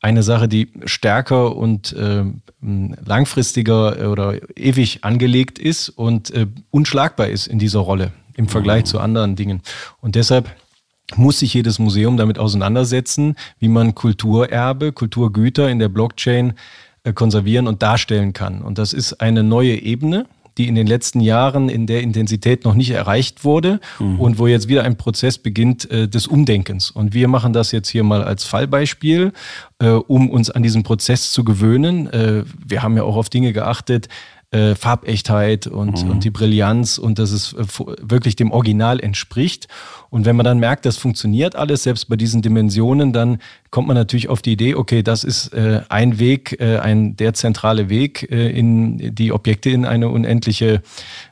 eine 0.00 0.22
Sache, 0.22 0.48
die 0.48 0.70
stärker 0.84 1.56
und 1.56 1.92
äh, 1.92 2.24
langfristiger 2.60 4.10
oder 4.10 4.38
ewig 4.56 5.04
angelegt 5.04 5.58
ist 5.58 5.88
und 5.88 6.30
äh, 6.30 6.46
unschlagbar 6.70 7.28
ist 7.28 7.46
in 7.46 7.58
dieser 7.58 7.80
Rolle 7.80 8.12
im 8.34 8.48
Vergleich 8.48 8.84
zu 8.84 9.00
anderen 9.00 9.34
Dingen. 9.34 9.62
Und 10.00 10.14
deshalb 10.14 10.54
muss 11.16 11.40
sich 11.40 11.54
jedes 11.54 11.78
Museum 11.78 12.16
damit 12.16 12.38
auseinandersetzen, 12.38 13.34
wie 13.58 13.68
man 13.68 13.94
Kulturerbe, 13.94 14.92
Kulturgüter 14.92 15.68
in 15.68 15.78
der 15.78 15.88
Blockchain 15.88 16.54
äh, 17.02 17.12
konservieren 17.12 17.66
und 17.66 17.82
darstellen 17.82 18.32
kann. 18.32 18.62
Und 18.62 18.78
das 18.78 18.92
ist 18.92 19.14
eine 19.14 19.42
neue 19.42 19.74
Ebene, 19.74 20.26
die 20.58 20.68
in 20.68 20.74
den 20.74 20.86
letzten 20.86 21.20
Jahren 21.20 21.68
in 21.68 21.86
der 21.86 22.02
Intensität 22.02 22.64
noch 22.64 22.74
nicht 22.74 22.90
erreicht 22.90 23.44
wurde 23.44 23.80
mhm. 23.98 24.20
und 24.20 24.38
wo 24.38 24.46
jetzt 24.46 24.68
wieder 24.68 24.82
ein 24.82 24.96
Prozess 24.96 25.38
beginnt 25.38 25.90
äh, 25.90 26.08
des 26.08 26.26
Umdenkens. 26.26 26.90
Und 26.90 27.14
wir 27.14 27.28
machen 27.28 27.52
das 27.52 27.72
jetzt 27.72 27.88
hier 27.88 28.04
mal 28.04 28.22
als 28.22 28.44
Fallbeispiel, 28.44 29.32
äh, 29.78 29.90
um 29.90 30.28
uns 30.28 30.50
an 30.50 30.62
diesen 30.62 30.82
Prozess 30.82 31.32
zu 31.32 31.44
gewöhnen. 31.44 32.08
Äh, 32.08 32.44
wir 32.66 32.82
haben 32.82 32.96
ja 32.96 33.04
auch 33.04 33.16
auf 33.16 33.30
Dinge 33.30 33.52
geachtet, 33.52 34.08
äh, 34.50 34.74
Farbechtheit 34.74 35.66
und, 35.66 36.04
mhm. 36.04 36.10
und 36.10 36.24
die 36.24 36.30
Brillanz 36.30 36.96
und 36.96 37.18
dass 37.18 37.32
es 37.32 37.52
äh, 37.52 37.64
wirklich 38.00 38.34
dem 38.34 38.50
Original 38.50 38.98
entspricht. 39.00 39.68
Und 40.10 40.24
wenn 40.24 40.36
man 40.36 40.44
dann 40.44 40.58
merkt, 40.58 40.86
das 40.86 40.96
funktioniert 40.96 41.54
alles, 41.54 41.82
selbst 41.82 42.08
bei 42.08 42.16
diesen 42.16 42.40
Dimensionen, 42.40 43.12
dann 43.12 43.38
kommt 43.70 43.88
man 43.88 43.96
natürlich 43.96 44.28
auf 44.28 44.40
die 44.40 44.52
Idee, 44.52 44.74
okay, 44.74 45.02
das 45.02 45.22
ist 45.22 45.52
äh, 45.52 45.82
ein 45.90 46.18
Weg, 46.18 46.58
äh, 46.60 46.78
ein 46.78 47.16
der 47.16 47.34
zentrale 47.34 47.90
Weg, 47.90 48.26
äh, 48.30 48.48
in 48.50 49.14
die 49.14 49.32
Objekte 49.32 49.68
in 49.70 49.84
eine 49.84 50.08
unendliche 50.08 50.82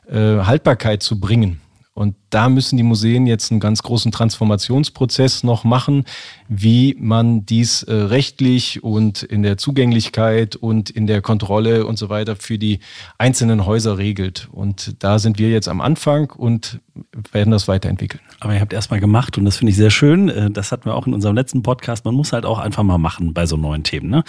äh, 0.07 0.13
Haltbarkeit 0.15 1.01
zu 1.01 1.19
bringen. 1.19 1.59
Und 1.97 2.15
da 2.29 2.47
müssen 2.47 2.77
die 2.77 2.83
Museen 2.83 3.25
jetzt 3.25 3.49
einen 3.49 3.59
ganz 3.59 3.81
großen 3.81 4.11
Transformationsprozess 4.11 5.41
noch 5.41 5.63
machen, 5.63 6.05
wie 6.47 6.95
man 6.99 7.43
dies 7.47 7.81
äh, 7.81 7.91
rechtlich 7.91 8.83
und 8.83 9.23
in 9.23 9.41
der 9.41 9.57
Zugänglichkeit 9.57 10.55
und 10.55 10.91
in 10.91 11.07
der 11.07 11.23
Kontrolle 11.23 11.87
und 11.87 11.97
so 11.97 12.09
weiter 12.09 12.35
für 12.35 12.59
die 12.59 12.81
einzelnen 13.17 13.65
Häuser 13.65 13.97
regelt. 13.97 14.47
Und 14.51 14.97
da 14.99 15.17
sind 15.17 15.39
wir 15.39 15.49
jetzt 15.49 15.67
am 15.67 15.81
Anfang 15.81 16.29
und 16.29 16.81
werden 17.31 17.51
das 17.51 17.67
weiterentwickeln. 17.67 18.21
Aber 18.39 18.53
ihr 18.53 18.61
habt 18.61 18.73
erstmal 18.73 18.99
gemacht 18.99 19.37
und 19.37 19.45
das 19.45 19.57
finde 19.57 19.71
ich 19.71 19.77
sehr 19.77 19.89
schön. 19.89 20.29
Äh, 20.29 20.51
das 20.51 20.71
hatten 20.71 20.85
wir 20.85 20.95
auch 20.95 21.07
in 21.07 21.13
unserem 21.13 21.35
letzten 21.35 21.63
Podcast. 21.63 22.05
Man 22.05 22.15
muss 22.15 22.33
halt 22.33 22.45
auch 22.45 22.59
einfach 22.59 22.83
mal 22.83 22.97
machen 22.97 23.33
bei 23.33 23.45
so 23.45 23.57
neuen 23.57 23.83
Themen. 23.83 24.09
Ne? 24.09 24.23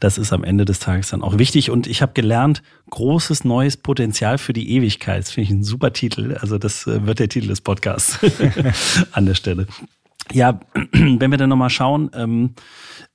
Das 0.00 0.18
ist 0.18 0.32
am 0.32 0.44
Ende 0.44 0.64
des 0.64 0.78
Tages 0.78 1.10
dann 1.10 1.22
auch 1.22 1.38
wichtig. 1.38 1.70
Und 1.70 1.86
ich 1.86 2.02
habe 2.02 2.12
gelernt, 2.12 2.62
großes 2.90 3.44
neues 3.44 3.76
Potenzial 3.76 4.38
für 4.38 4.52
die 4.52 4.70
Ewigkeit. 4.70 5.20
Das 5.20 5.30
finde 5.30 5.44
ich 5.44 5.50
ein 5.50 5.64
super 5.64 5.92
Titel. 5.92 6.36
Also 6.40 6.58
das 6.58 6.86
äh, 6.86 7.06
wird 7.06 7.18
der 7.18 7.28
Titel 7.28 7.48
des 7.48 7.60
Podcasts 7.60 8.18
an 9.12 9.26
der 9.26 9.34
Stelle. 9.34 9.66
Ja, 10.32 10.60
wenn 10.92 11.30
wir 11.30 11.38
dann 11.38 11.50
nochmal 11.50 11.70
schauen, 11.70 12.10
ähm, 12.14 12.54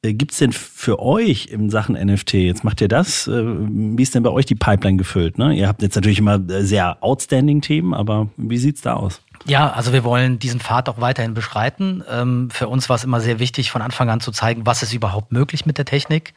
äh, 0.01 0.13
gibt 0.13 0.31
es 0.31 0.37
denn 0.37 0.53
für 0.53 0.99
euch 0.99 1.47
in 1.47 1.69
Sachen 1.69 1.95
NFT, 1.95 2.33
jetzt 2.35 2.63
macht 2.63 2.81
ihr 2.81 2.87
das, 2.87 3.27
äh, 3.27 3.43
wie 3.43 4.01
ist 4.01 4.15
denn 4.15 4.23
bei 4.23 4.29
euch 4.29 4.45
die 4.45 4.55
Pipeline 4.55 4.97
gefüllt? 4.97 5.37
Ne? 5.37 5.53
Ihr 5.53 5.67
habt 5.67 5.81
jetzt 5.81 5.95
natürlich 5.95 6.19
immer 6.19 6.35
äh, 6.49 6.63
sehr 6.63 7.03
outstanding 7.03 7.61
Themen, 7.61 7.93
aber 7.93 8.29
wie 8.37 8.57
sieht 8.57 8.77
es 8.77 8.81
da 8.81 8.93
aus? 8.93 9.21
Ja, 9.45 9.71
also 9.71 9.93
wir 9.93 10.03
wollen 10.03 10.37
diesen 10.37 10.59
Pfad 10.59 10.89
auch 10.89 10.99
weiterhin 10.99 11.33
beschreiten. 11.33 12.03
Ähm, 12.09 12.49
für 12.51 12.67
uns 12.67 12.89
war 12.89 12.97
es 12.97 13.03
immer 13.03 13.21
sehr 13.21 13.39
wichtig, 13.39 13.71
von 13.71 13.81
Anfang 13.81 14.09
an 14.09 14.19
zu 14.19 14.31
zeigen, 14.31 14.65
was 14.65 14.83
ist 14.83 14.93
überhaupt 14.93 15.31
möglich 15.31 15.65
mit 15.65 15.77
der 15.77 15.85
Technik. 15.85 16.33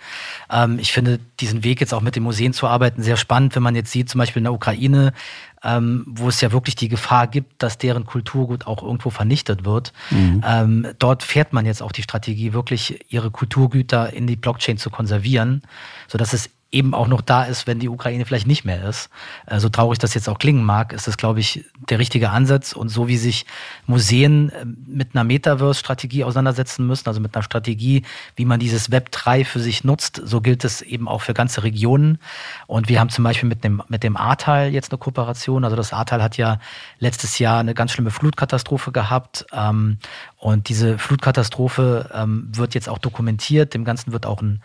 Ähm, 0.50 0.78
ich 0.78 0.92
finde 0.92 1.18
diesen 1.40 1.64
Weg 1.64 1.80
jetzt 1.80 1.94
auch 1.94 2.00
mit 2.00 2.16
den 2.16 2.22
Museen 2.22 2.52
zu 2.52 2.66
arbeiten 2.66 3.02
sehr 3.02 3.16
spannend, 3.16 3.56
wenn 3.56 3.62
man 3.62 3.74
jetzt 3.74 3.90
sieht, 3.90 4.08
zum 4.08 4.18
Beispiel 4.18 4.40
in 4.40 4.44
der 4.44 4.52
Ukraine, 4.52 5.12
ähm, 5.64 6.04
wo 6.08 6.28
es 6.28 6.40
ja 6.40 6.52
wirklich 6.52 6.74
die 6.74 6.88
Gefahr 6.88 7.26
gibt, 7.26 7.62
dass 7.62 7.78
deren 7.78 8.04
Kulturgut 8.04 8.66
auch 8.66 8.82
irgendwo 8.82 9.10
vernichtet 9.10 9.64
wird. 9.64 9.92
Mhm. 10.10 10.42
Ähm, 10.46 10.86
dort 10.98 11.22
fährt 11.22 11.52
man 11.52 11.66
jetzt 11.66 11.82
auch 11.82 11.92
die 11.92 12.02
Strategie, 12.02 12.52
wirklich 12.52 13.12
ihre 13.12 13.30
Kulturgüter 13.30 14.12
in 14.12 14.26
die 14.26 14.36
Blockchain 14.36 14.78
zu 14.78 14.90
konservieren, 14.90 15.62
sodass 16.08 16.32
es 16.32 16.50
eben 16.72 16.94
auch 16.94 17.06
noch 17.06 17.20
da 17.20 17.44
ist, 17.44 17.66
wenn 17.66 17.78
die 17.78 17.88
Ukraine 17.88 18.24
vielleicht 18.24 18.46
nicht 18.46 18.64
mehr 18.64 18.88
ist. 18.88 19.10
Äh, 19.46 19.60
so 19.60 19.68
traurig 19.68 19.98
das 19.98 20.14
jetzt 20.14 20.28
auch 20.28 20.38
klingen 20.38 20.64
mag, 20.64 20.92
ist 20.92 21.06
das, 21.06 21.18
glaube 21.18 21.38
ich, 21.38 21.64
der 21.90 21.98
richtige 21.98 22.30
Ansatz. 22.30 22.72
Und 22.72 22.88
so 22.88 23.08
wie 23.08 23.18
sich 23.18 23.44
Museen 23.86 24.50
äh, 24.50 24.64
mit 24.86 25.14
einer 25.14 25.24
Metaverse-Strategie 25.24 26.24
auseinandersetzen 26.24 26.86
müssen, 26.86 27.06
also 27.08 27.20
mit 27.20 27.36
einer 27.36 27.42
Strategie, 27.42 28.04
wie 28.36 28.46
man 28.46 28.58
dieses 28.58 28.90
Web 28.90 29.12
3 29.12 29.44
für 29.44 29.60
sich 29.60 29.84
nutzt, 29.84 30.20
so 30.24 30.40
gilt 30.40 30.64
es 30.64 30.80
eben 30.80 31.08
auch 31.08 31.20
für 31.20 31.34
ganze 31.34 31.62
Regionen. 31.62 32.18
Und 32.66 32.88
wir 32.88 32.98
haben 32.98 33.10
zum 33.10 33.24
Beispiel 33.24 33.48
mit 33.48 33.62
dem, 33.62 33.82
mit 33.88 34.02
dem 34.02 34.16
Ahrtal 34.16 34.70
jetzt 34.72 34.90
eine 34.90 34.98
Kooperation. 34.98 35.64
Also 35.64 35.76
das 35.76 35.92
Ahrtal 35.92 36.22
hat 36.22 36.38
ja 36.38 36.58
letztes 36.98 37.38
Jahr 37.38 37.60
eine 37.60 37.74
ganz 37.74 37.92
schlimme 37.92 38.10
Flutkatastrophe 38.10 38.92
gehabt. 38.92 39.44
Ähm, 39.52 39.98
und 40.38 40.70
diese 40.70 40.98
Flutkatastrophe 40.98 42.10
ähm, 42.14 42.48
wird 42.50 42.74
jetzt 42.74 42.88
auch 42.88 42.98
dokumentiert. 42.98 43.74
Dem 43.74 43.84
Ganzen 43.84 44.12
wird 44.12 44.24
auch 44.24 44.40
ein 44.40 44.62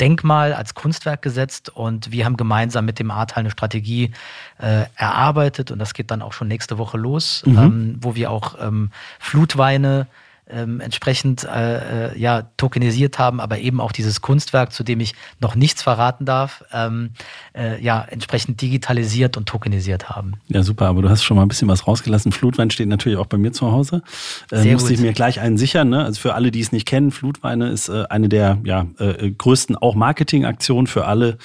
Denkmal 0.00 0.52
als 0.52 0.74
Kunstwerk 0.74 1.22
gesetzt 1.22 1.68
und 1.68 2.10
wir 2.10 2.24
haben 2.24 2.36
gemeinsam 2.36 2.84
mit 2.84 2.98
dem 2.98 3.10
Ahrtal 3.10 3.40
eine 3.40 3.50
Strategie 3.50 4.12
äh, 4.58 4.86
erarbeitet 4.96 5.70
und 5.70 5.78
das 5.78 5.94
geht 5.94 6.10
dann 6.10 6.20
auch 6.20 6.32
schon 6.32 6.48
nächste 6.48 6.78
Woche 6.78 6.98
los, 6.98 7.44
mhm. 7.46 7.58
ähm, 7.58 7.96
wo 8.00 8.14
wir 8.16 8.30
auch 8.30 8.56
ähm, 8.60 8.90
Flutweine 9.20 10.08
ähm, 10.48 10.80
entsprechend 10.80 11.44
äh, 11.44 12.12
äh, 12.12 12.18
ja, 12.18 12.42
tokenisiert 12.56 13.18
haben, 13.18 13.40
aber 13.40 13.58
eben 13.58 13.80
auch 13.80 13.92
dieses 13.92 14.20
Kunstwerk, 14.20 14.72
zu 14.72 14.84
dem 14.84 15.00
ich 15.00 15.14
noch 15.40 15.54
nichts 15.54 15.82
verraten 15.82 16.26
darf, 16.26 16.64
ähm, 16.72 17.10
äh, 17.56 17.82
ja, 17.82 18.02
entsprechend 18.02 18.60
digitalisiert 18.60 19.36
und 19.36 19.46
tokenisiert 19.46 20.10
haben. 20.10 20.34
Ja, 20.48 20.62
super, 20.62 20.86
aber 20.86 21.02
du 21.02 21.08
hast 21.08 21.24
schon 21.24 21.36
mal 21.36 21.42
ein 21.42 21.48
bisschen 21.48 21.68
was 21.68 21.86
rausgelassen. 21.86 22.32
Flutwein 22.32 22.70
steht 22.70 22.88
natürlich 22.88 23.18
auch 23.18 23.26
bei 23.26 23.38
mir 23.38 23.52
zu 23.52 23.72
Hause. 23.72 24.02
Äh, 24.50 24.58
Sehr 24.58 24.72
musste 24.74 24.90
gut. 24.90 24.98
ich 24.98 25.00
mir 25.00 25.12
gleich 25.12 25.40
einen 25.40 25.56
sichern. 25.56 25.88
Ne? 25.88 26.04
Also 26.04 26.20
für 26.20 26.34
alle, 26.34 26.50
die 26.50 26.60
es 26.60 26.72
nicht 26.72 26.86
kennen, 26.86 27.10
Flutweine 27.10 27.68
ist 27.68 27.88
äh, 27.88 28.04
eine 28.10 28.28
der 28.28 28.58
ja, 28.64 28.86
äh, 28.98 29.30
größten 29.30 29.76
auch 29.76 29.94
Marketingaktionen 29.94 30.86
für 30.86 31.06
alle 31.06 31.38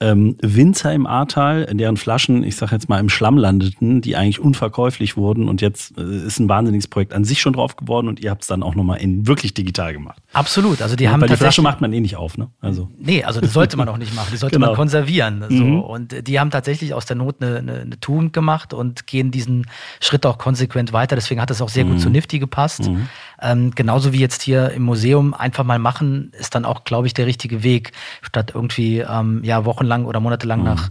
ähm, 0.00 0.36
Winzer 0.40 0.94
im 0.94 1.06
Ahrtal, 1.06 1.64
in 1.64 1.76
deren 1.76 1.96
Flaschen, 1.98 2.42
ich 2.42 2.56
sage 2.56 2.72
jetzt 2.72 2.88
mal, 2.88 3.00
im 3.00 3.10
Schlamm 3.10 3.36
landeten, 3.36 4.00
die 4.00 4.16
eigentlich 4.16 4.40
unverkäuflich 4.40 5.16
wurden 5.16 5.48
und 5.48 5.60
jetzt 5.60 5.98
äh, 5.98 6.26
ist 6.26 6.38
ein 6.38 6.48
wahnsinniges 6.48 6.88
Projekt 6.88 7.12
an 7.12 7.24
sich 7.24 7.40
schon 7.40 7.52
drauf 7.52 7.76
geworden 7.76 8.08
und 8.08 8.20
ihr 8.20 8.30
habt 8.30 8.45
es 8.46 8.48
dann 8.48 8.62
auch 8.62 8.74
nochmal 8.74 8.98
in 8.98 9.26
wirklich 9.26 9.54
digital 9.54 9.92
gemacht. 9.92 10.22
Absolut. 10.32 10.80
Also 10.80 10.96
die 10.96 11.04
ja, 11.04 11.10
haben 11.10 11.20
weil 11.20 11.28
die 11.28 11.36
Flasche 11.36 11.62
macht 11.62 11.80
man 11.80 11.92
eh 11.92 12.00
nicht 12.00 12.16
auf, 12.16 12.38
ne? 12.38 12.48
Also. 12.60 12.88
Nee, 12.98 13.24
also 13.24 13.40
das 13.40 13.52
sollte 13.52 13.76
man 13.76 13.88
auch 13.88 13.98
nicht 13.98 14.14
machen. 14.14 14.28
Die 14.32 14.36
sollte 14.36 14.56
genau. 14.56 14.68
man 14.68 14.76
konservieren. 14.76 15.44
So. 15.48 15.64
Mhm. 15.64 15.80
Und 15.80 16.28
die 16.28 16.40
haben 16.40 16.50
tatsächlich 16.50 16.94
aus 16.94 17.06
der 17.06 17.16
Not 17.16 17.36
eine, 17.40 17.58
eine, 17.58 17.80
eine, 17.80 18.00
Tugend 18.00 18.32
gemacht 18.32 18.72
und 18.72 19.06
gehen 19.06 19.30
diesen 19.30 19.66
Schritt 20.00 20.24
auch 20.24 20.38
konsequent 20.38 20.92
weiter. 20.92 21.16
Deswegen 21.16 21.40
hat 21.40 21.50
das 21.50 21.60
auch 21.60 21.68
sehr 21.68 21.84
mhm. 21.84 21.92
gut 21.92 22.00
zu 22.00 22.10
Nifty 22.10 22.38
gepasst. 22.38 22.88
Mhm. 22.88 23.08
Ähm, 23.42 23.72
genauso 23.74 24.12
wie 24.12 24.20
jetzt 24.20 24.42
hier 24.42 24.70
im 24.70 24.82
Museum 24.82 25.34
einfach 25.34 25.64
mal 25.64 25.78
machen, 25.78 26.32
ist 26.38 26.54
dann 26.54 26.64
auch, 26.64 26.84
glaube 26.84 27.06
ich, 27.06 27.14
der 27.14 27.26
richtige 27.26 27.62
Weg, 27.62 27.92
statt 28.22 28.52
irgendwie 28.54 29.00
ähm, 29.00 29.40
ja 29.42 29.64
wochenlang 29.64 30.04
oder 30.04 30.20
monatelang 30.20 30.60
mhm. 30.60 30.64
nach 30.64 30.90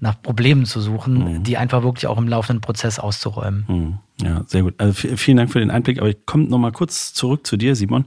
nach 0.00 0.20
Problemen 0.20 0.64
zu 0.64 0.80
suchen, 0.80 1.36
mhm. 1.38 1.42
die 1.44 1.56
einfach 1.56 1.82
wirklich 1.82 2.06
auch 2.06 2.18
im 2.18 2.26
laufenden 2.26 2.60
Prozess 2.60 2.98
auszuräumen. 2.98 3.64
Mhm. 3.68 3.98
Ja, 4.22 4.44
sehr 4.46 4.62
gut. 4.62 4.74
Also 4.78 4.92
vielen 4.92 5.36
Dank 5.36 5.50
für 5.50 5.60
den 5.60 5.70
Einblick. 5.70 5.98
Aber 5.98 6.08
ich 6.08 6.26
komme 6.26 6.44
nochmal 6.44 6.72
kurz 6.72 7.14
zurück 7.14 7.46
zu 7.46 7.56
dir, 7.56 7.74
Simon. 7.74 8.04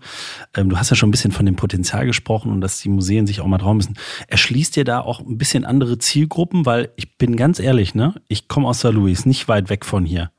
Ähm, 0.55 0.69
du 0.69 0.77
hast 0.77 0.89
ja 0.89 0.95
schon 0.95 1.09
ein 1.09 1.11
bisschen 1.11 1.31
von 1.31 1.45
dem 1.45 1.55
Potenzial 1.55 2.05
gesprochen 2.05 2.51
und 2.51 2.61
dass 2.61 2.81
die 2.81 2.89
Museen 2.89 3.25
sich 3.25 3.41
auch 3.41 3.47
mal 3.47 3.57
trauen 3.57 3.77
müssen. 3.77 3.95
Erschließt 4.27 4.75
dir 4.75 4.83
da 4.83 4.99
auch 4.99 5.19
ein 5.19 5.37
bisschen 5.37 5.65
andere 5.65 5.97
Zielgruppen? 5.97 6.65
Weil 6.65 6.91
ich 6.95 7.17
bin 7.17 7.35
ganz 7.35 7.59
ehrlich, 7.59 7.95
ne? 7.95 8.15
Ich 8.27 8.47
komme 8.47 8.67
aus 8.67 8.79
St. 8.79 8.91
Louis, 8.91 9.25
nicht 9.25 9.47
weit 9.47 9.69
weg 9.69 9.85
von 9.85 10.05
hier. 10.05 10.31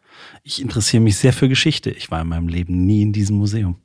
Ich 0.43 0.61
interessiere 0.61 1.03
mich 1.03 1.17
sehr 1.17 1.33
für 1.33 1.49
Geschichte. 1.49 1.91
Ich 1.91 2.11
war 2.11 2.21
in 2.21 2.29
meinem 2.29 2.49
Leben 2.49 2.85
nie 2.87 3.03
in 3.03 3.13
diesem 3.13 3.37
Museum. 3.37 3.77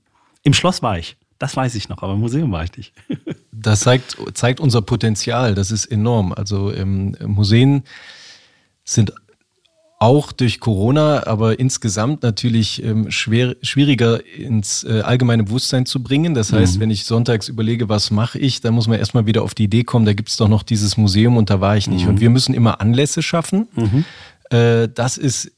Im 0.43 0.53
Schloss 0.53 0.81
war 0.81 0.97
ich. 0.97 1.17
Das 1.39 1.55
weiß 1.55 1.75
ich 1.75 1.87
noch, 1.87 2.03
aber 2.03 2.13
im 2.13 2.19
Museum 2.19 2.51
war 2.51 2.63
ich 2.65 2.75
nicht. 2.75 2.93
das 3.51 3.81
zeigt, 3.81 4.17
zeigt 4.33 4.59
unser 4.59 4.81
Potenzial, 4.81 5.55
das 5.55 5.71
ist 5.71 5.85
enorm. 5.85 6.33
Also 6.33 6.71
ähm, 6.73 7.15
Museen 7.25 7.83
sind 8.83 9.13
auch 9.99 10.31
durch 10.31 10.61
Corona, 10.61 11.27
aber 11.27 11.59
insgesamt 11.59 12.23
natürlich 12.23 12.81
ähm, 12.83 13.11
schwer, 13.11 13.55
schwieriger 13.61 14.25
ins 14.25 14.85
äh, 14.85 15.01
allgemeine 15.01 15.43
Bewusstsein 15.43 15.85
zu 15.85 16.01
bringen. 16.01 16.33
Das 16.33 16.53
heißt, 16.53 16.77
mhm. 16.77 16.81
wenn 16.81 16.91
ich 16.91 17.03
sonntags 17.03 17.49
überlege, 17.49 17.89
was 17.89 18.09
mache 18.09 18.39
ich, 18.39 18.61
dann 18.61 18.73
muss 18.73 18.87
man 18.87 18.97
erstmal 18.97 19.25
wieder 19.25 19.43
auf 19.43 19.53
die 19.53 19.65
Idee 19.65 19.83
kommen, 19.83 20.05
da 20.05 20.13
gibt 20.13 20.29
es 20.29 20.37
doch 20.37 20.47
noch 20.47 20.63
dieses 20.63 20.95
Museum 20.95 21.35
und 21.35 21.49
da 21.49 21.59
war 21.59 21.75
ich 21.75 21.87
nicht. 21.87 22.03
Mhm. 22.03 22.09
Und 22.11 22.19
wir 22.21 22.29
müssen 22.29 22.53
immer 22.53 22.79
Anlässe 22.79 23.21
schaffen. 23.21 23.67
Mhm. 23.75 24.05
Äh, 24.49 24.87
das 24.87 25.17
ist 25.17 25.51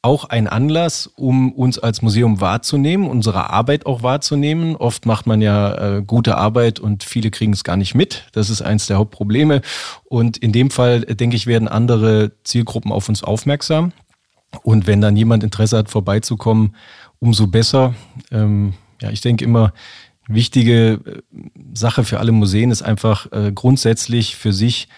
auch 0.00 0.24
ein 0.26 0.46
Anlass, 0.46 1.08
um 1.16 1.52
uns 1.52 1.78
als 1.78 2.02
Museum 2.02 2.40
wahrzunehmen, 2.40 3.08
unsere 3.08 3.50
Arbeit 3.50 3.84
auch 3.84 4.02
wahrzunehmen. 4.02 4.76
Oft 4.76 5.06
macht 5.06 5.26
man 5.26 5.42
ja 5.42 5.96
äh, 5.96 6.02
gute 6.02 6.36
Arbeit 6.36 6.78
und 6.78 7.02
viele 7.02 7.30
kriegen 7.30 7.52
es 7.52 7.64
gar 7.64 7.76
nicht 7.76 7.94
mit. 7.94 8.26
Das 8.32 8.48
ist 8.48 8.62
eins 8.62 8.86
der 8.86 8.98
Hauptprobleme. 8.98 9.60
Und 10.04 10.36
in 10.36 10.52
dem 10.52 10.70
Fall, 10.70 11.04
äh, 11.08 11.16
denke 11.16 11.36
ich, 11.36 11.46
werden 11.46 11.66
andere 11.66 12.32
Zielgruppen 12.44 12.92
auf 12.92 13.08
uns 13.08 13.24
aufmerksam. 13.24 13.92
Und 14.62 14.86
wenn 14.86 15.00
dann 15.00 15.16
jemand 15.16 15.42
Interesse 15.42 15.76
hat, 15.76 15.90
vorbeizukommen, 15.90 16.76
umso 17.18 17.48
besser. 17.48 17.94
Ähm, 18.30 18.74
ja, 19.00 19.10
ich 19.10 19.20
denke 19.20 19.44
immer, 19.44 19.72
wichtige 20.28 21.00
äh, 21.04 21.22
Sache 21.74 22.04
für 22.04 22.20
alle 22.20 22.32
Museen 22.32 22.70
ist 22.70 22.82
einfach 22.82 23.30
äh, 23.32 23.50
grundsätzlich 23.52 24.36
für 24.36 24.52
sich 24.52 24.88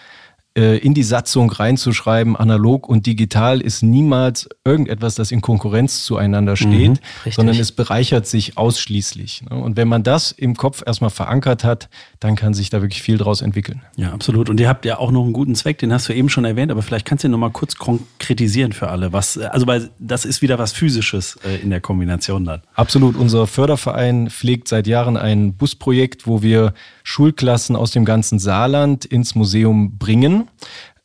in 0.53 0.93
die 0.93 1.03
Satzung 1.03 1.49
reinzuschreiben, 1.49 2.35
analog 2.35 2.89
und 2.89 3.05
digital 3.05 3.61
ist 3.61 3.83
niemals 3.83 4.49
irgendetwas, 4.65 5.15
das 5.15 5.31
in 5.31 5.39
Konkurrenz 5.39 6.03
zueinander 6.03 6.57
steht, 6.57 6.99
mhm, 7.23 7.31
sondern 7.31 7.57
es 7.57 7.71
bereichert 7.71 8.27
sich 8.27 8.57
ausschließlich. 8.57 9.43
Ne? 9.49 9.55
Und 9.55 9.77
wenn 9.77 9.87
man 9.87 10.03
das 10.03 10.33
im 10.33 10.57
Kopf 10.57 10.83
erstmal 10.85 11.09
verankert 11.09 11.63
hat, 11.63 11.87
dann 12.19 12.35
kann 12.35 12.53
sich 12.53 12.69
da 12.69 12.81
wirklich 12.81 13.01
viel 13.01 13.17
draus 13.17 13.41
entwickeln. 13.41 13.81
Ja, 13.95 14.11
absolut. 14.11 14.49
Und 14.49 14.59
ihr 14.59 14.67
habt 14.67 14.83
ja 14.83 14.97
auch 14.97 15.11
noch 15.11 15.23
einen 15.23 15.31
guten 15.31 15.55
Zweck, 15.55 15.77
den 15.77 15.93
hast 15.93 16.09
du 16.09 16.13
eben 16.13 16.27
schon 16.27 16.43
erwähnt, 16.43 16.69
aber 16.69 16.81
vielleicht 16.81 17.05
kannst 17.05 17.23
du 17.23 17.29
ihn 17.29 17.31
nochmal 17.31 17.51
kurz 17.51 17.75
konkretisieren 17.77 18.73
für 18.73 18.89
alle. 18.89 19.13
Was, 19.13 19.37
also 19.37 19.67
weil 19.67 19.89
das 19.99 20.25
ist 20.25 20.41
wieder 20.41 20.59
was 20.59 20.73
Physisches 20.73 21.37
äh, 21.45 21.61
in 21.61 21.69
der 21.69 21.79
Kombination 21.79 22.43
dann. 22.43 22.61
Absolut. 22.75 23.15
Unser 23.15 23.47
Förderverein 23.47 24.29
pflegt 24.29 24.67
seit 24.67 24.85
Jahren 24.85 25.15
ein 25.15 25.53
Busprojekt, 25.53 26.27
wo 26.27 26.41
wir 26.41 26.73
Schulklassen 27.03 27.77
aus 27.77 27.91
dem 27.91 28.03
ganzen 28.03 28.37
Saarland 28.37 29.05
ins 29.05 29.33
Museum 29.33 29.97
bringen 29.97 30.40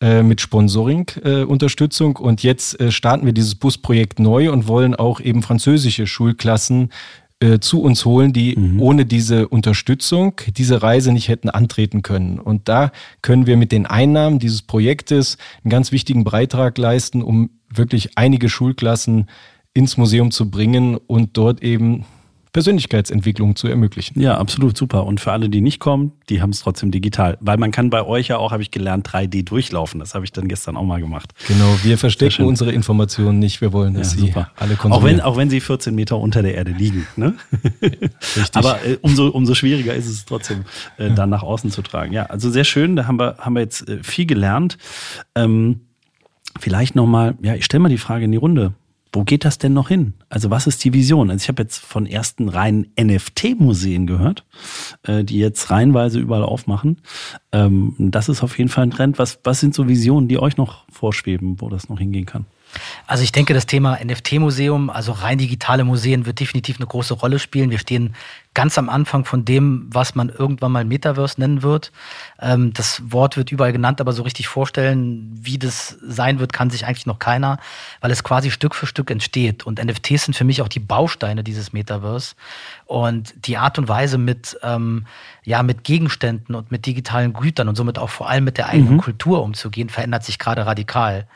äh, 0.00 0.22
mit 0.22 0.40
Sponsoring-Unterstützung. 0.40 2.16
Und 2.16 2.42
jetzt 2.42 2.78
äh, 2.80 2.90
starten 2.90 3.26
wir 3.26 3.32
dieses 3.32 3.54
Busprojekt 3.54 4.18
neu 4.18 4.50
und 4.50 4.68
wollen 4.68 4.94
auch 4.94 5.20
eben 5.20 5.42
französische 5.42 6.06
Schulklassen 6.06 6.90
äh, 7.38 7.58
zu 7.58 7.82
uns 7.82 8.04
holen, 8.06 8.32
die 8.32 8.56
mhm. 8.56 8.80
ohne 8.80 9.04
diese 9.04 9.48
Unterstützung 9.48 10.40
diese 10.56 10.82
Reise 10.82 11.12
nicht 11.12 11.28
hätten 11.28 11.50
antreten 11.50 12.02
können. 12.02 12.38
Und 12.38 12.68
da 12.68 12.92
können 13.20 13.46
wir 13.46 13.58
mit 13.58 13.72
den 13.72 13.84
Einnahmen 13.84 14.38
dieses 14.38 14.62
Projektes 14.62 15.36
einen 15.62 15.70
ganz 15.70 15.92
wichtigen 15.92 16.24
Beitrag 16.24 16.78
leisten, 16.78 17.22
um 17.22 17.50
wirklich 17.68 18.16
einige 18.16 18.48
Schulklassen 18.48 19.28
ins 19.74 19.98
Museum 19.98 20.30
zu 20.30 20.50
bringen 20.50 20.96
und 20.96 21.36
dort 21.36 21.62
eben 21.62 22.06
Persönlichkeitsentwicklung 22.56 23.54
zu 23.54 23.68
ermöglichen. 23.68 24.18
Ja, 24.18 24.38
absolut 24.38 24.78
super. 24.78 25.04
Und 25.04 25.20
für 25.20 25.30
alle, 25.30 25.50
die 25.50 25.60
nicht 25.60 25.78
kommen, 25.78 26.12
die 26.30 26.40
haben 26.40 26.48
es 26.48 26.60
trotzdem 26.60 26.90
digital. 26.90 27.36
Weil 27.42 27.58
man 27.58 27.70
kann 27.70 27.90
bei 27.90 28.02
euch 28.02 28.28
ja 28.28 28.38
auch, 28.38 28.50
habe 28.50 28.62
ich 28.62 28.70
gelernt, 28.70 29.06
3D 29.06 29.44
durchlaufen. 29.44 30.00
Das 30.00 30.14
habe 30.14 30.24
ich 30.24 30.32
dann 30.32 30.48
gestern 30.48 30.78
auch 30.78 30.82
mal 30.82 30.98
gemacht. 30.98 31.34
Genau, 31.48 31.76
wir 31.82 31.98
verstecken 31.98 32.46
unsere 32.46 32.72
Informationen 32.72 33.40
nicht. 33.40 33.60
Wir 33.60 33.74
wollen, 33.74 33.92
dass 33.92 34.14
ja, 34.14 34.20
sie 34.20 34.26
super. 34.28 34.50
alle 34.56 34.76
konsumieren. 34.76 35.20
Auch 35.20 35.26
wenn, 35.26 35.32
auch 35.32 35.36
wenn 35.36 35.50
sie 35.50 35.60
14 35.60 35.94
Meter 35.94 36.16
unter 36.16 36.40
der 36.40 36.54
Erde 36.54 36.70
liegen. 36.70 37.06
Ne? 37.16 37.34
Richtig. 37.82 38.54
Aber 38.54 38.82
äh, 38.86 38.96
umso, 39.02 39.28
umso 39.28 39.54
schwieriger 39.54 39.92
ist 39.92 40.06
es 40.06 40.24
trotzdem, 40.24 40.64
äh, 40.96 41.10
dann 41.10 41.28
nach 41.28 41.42
außen 41.42 41.70
zu 41.70 41.82
tragen. 41.82 42.14
Ja, 42.14 42.22
also 42.24 42.50
sehr 42.50 42.64
schön. 42.64 42.96
Da 42.96 43.06
haben 43.06 43.20
wir, 43.20 43.36
haben 43.36 43.52
wir 43.52 43.60
jetzt 43.60 43.86
äh, 43.86 44.02
viel 44.02 44.24
gelernt. 44.24 44.78
Ähm, 45.34 45.80
vielleicht 46.58 46.94
nochmal, 46.94 47.34
ja, 47.42 47.54
ich 47.54 47.66
stelle 47.66 47.82
mal 47.82 47.90
die 47.90 47.98
Frage 47.98 48.24
in 48.24 48.32
die 48.32 48.38
Runde 48.38 48.72
wo 49.12 49.24
geht 49.24 49.44
das 49.44 49.58
denn 49.58 49.72
noch 49.72 49.88
hin? 49.88 50.14
Also 50.28 50.50
was 50.50 50.66
ist 50.66 50.84
die 50.84 50.92
Vision? 50.92 51.30
Also 51.30 51.42
ich 51.42 51.48
habe 51.48 51.62
jetzt 51.62 51.78
von 51.78 52.06
ersten 52.06 52.48
reinen 52.48 52.92
NFT-Museen 53.00 54.06
gehört, 54.06 54.44
äh, 55.04 55.24
die 55.24 55.38
jetzt 55.38 55.70
reihenweise 55.70 56.18
überall 56.18 56.44
aufmachen. 56.44 56.98
Ähm, 57.52 57.94
das 57.98 58.28
ist 58.28 58.42
auf 58.42 58.58
jeden 58.58 58.70
Fall 58.70 58.84
ein 58.84 58.90
Trend. 58.90 59.18
Was, 59.18 59.38
was 59.44 59.60
sind 59.60 59.74
so 59.74 59.88
Visionen, 59.88 60.28
die 60.28 60.38
euch 60.38 60.56
noch 60.56 60.84
vorschweben, 60.90 61.60
wo 61.60 61.68
das 61.68 61.88
noch 61.88 61.98
hingehen 61.98 62.26
kann? 62.26 62.46
Also 63.06 63.22
ich 63.22 63.32
denke, 63.32 63.54
das 63.54 63.66
Thema 63.66 63.98
NFT-Museum, 64.02 64.90
also 64.90 65.12
rein 65.12 65.38
digitale 65.38 65.84
Museen, 65.84 66.26
wird 66.26 66.40
definitiv 66.40 66.78
eine 66.78 66.86
große 66.86 67.14
Rolle 67.14 67.38
spielen. 67.38 67.70
Wir 67.70 67.78
stehen 67.78 68.14
ganz 68.56 68.78
am 68.78 68.88
Anfang 68.88 69.26
von 69.26 69.44
dem, 69.44 69.86
was 69.92 70.14
man 70.14 70.30
irgendwann 70.30 70.72
mal 70.72 70.86
Metaverse 70.86 71.38
nennen 71.38 71.62
wird. 71.62 71.92
Ähm, 72.40 72.72
das 72.72 73.02
Wort 73.12 73.36
wird 73.36 73.52
überall 73.52 73.72
genannt, 73.72 74.00
aber 74.00 74.14
so 74.14 74.22
richtig 74.22 74.48
vorstellen, 74.48 75.30
wie 75.30 75.58
das 75.58 75.98
sein 76.02 76.38
wird, 76.38 76.54
kann 76.54 76.70
sich 76.70 76.86
eigentlich 76.86 77.04
noch 77.04 77.18
keiner, 77.18 77.58
weil 78.00 78.10
es 78.10 78.24
quasi 78.24 78.50
Stück 78.50 78.74
für 78.74 78.86
Stück 78.86 79.10
entsteht. 79.10 79.66
Und 79.66 79.84
NFTs 79.84 80.24
sind 80.24 80.34
für 80.34 80.44
mich 80.44 80.62
auch 80.62 80.68
die 80.68 80.80
Bausteine 80.80 81.44
dieses 81.44 81.74
Metaverse. 81.74 82.34
Und 82.86 83.34
die 83.46 83.58
Art 83.58 83.78
und 83.78 83.88
Weise 83.88 84.16
mit, 84.16 84.58
ähm, 84.62 85.04
ja, 85.44 85.62
mit 85.62 85.84
Gegenständen 85.84 86.54
und 86.54 86.70
mit 86.70 86.86
digitalen 86.86 87.34
Gütern 87.34 87.68
und 87.68 87.76
somit 87.76 87.98
auch 87.98 88.10
vor 88.10 88.30
allem 88.30 88.44
mit 88.44 88.56
der 88.56 88.70
eigenen 88.70 88.94
mhm. 88.94 89.00
Kultur 89.00 89.42
umzugehen, 89.42 89.90
verändert 89.90 90.24
sich 90.24 90.38
gerade 90.38 90.64
radikal. 90.64 91.26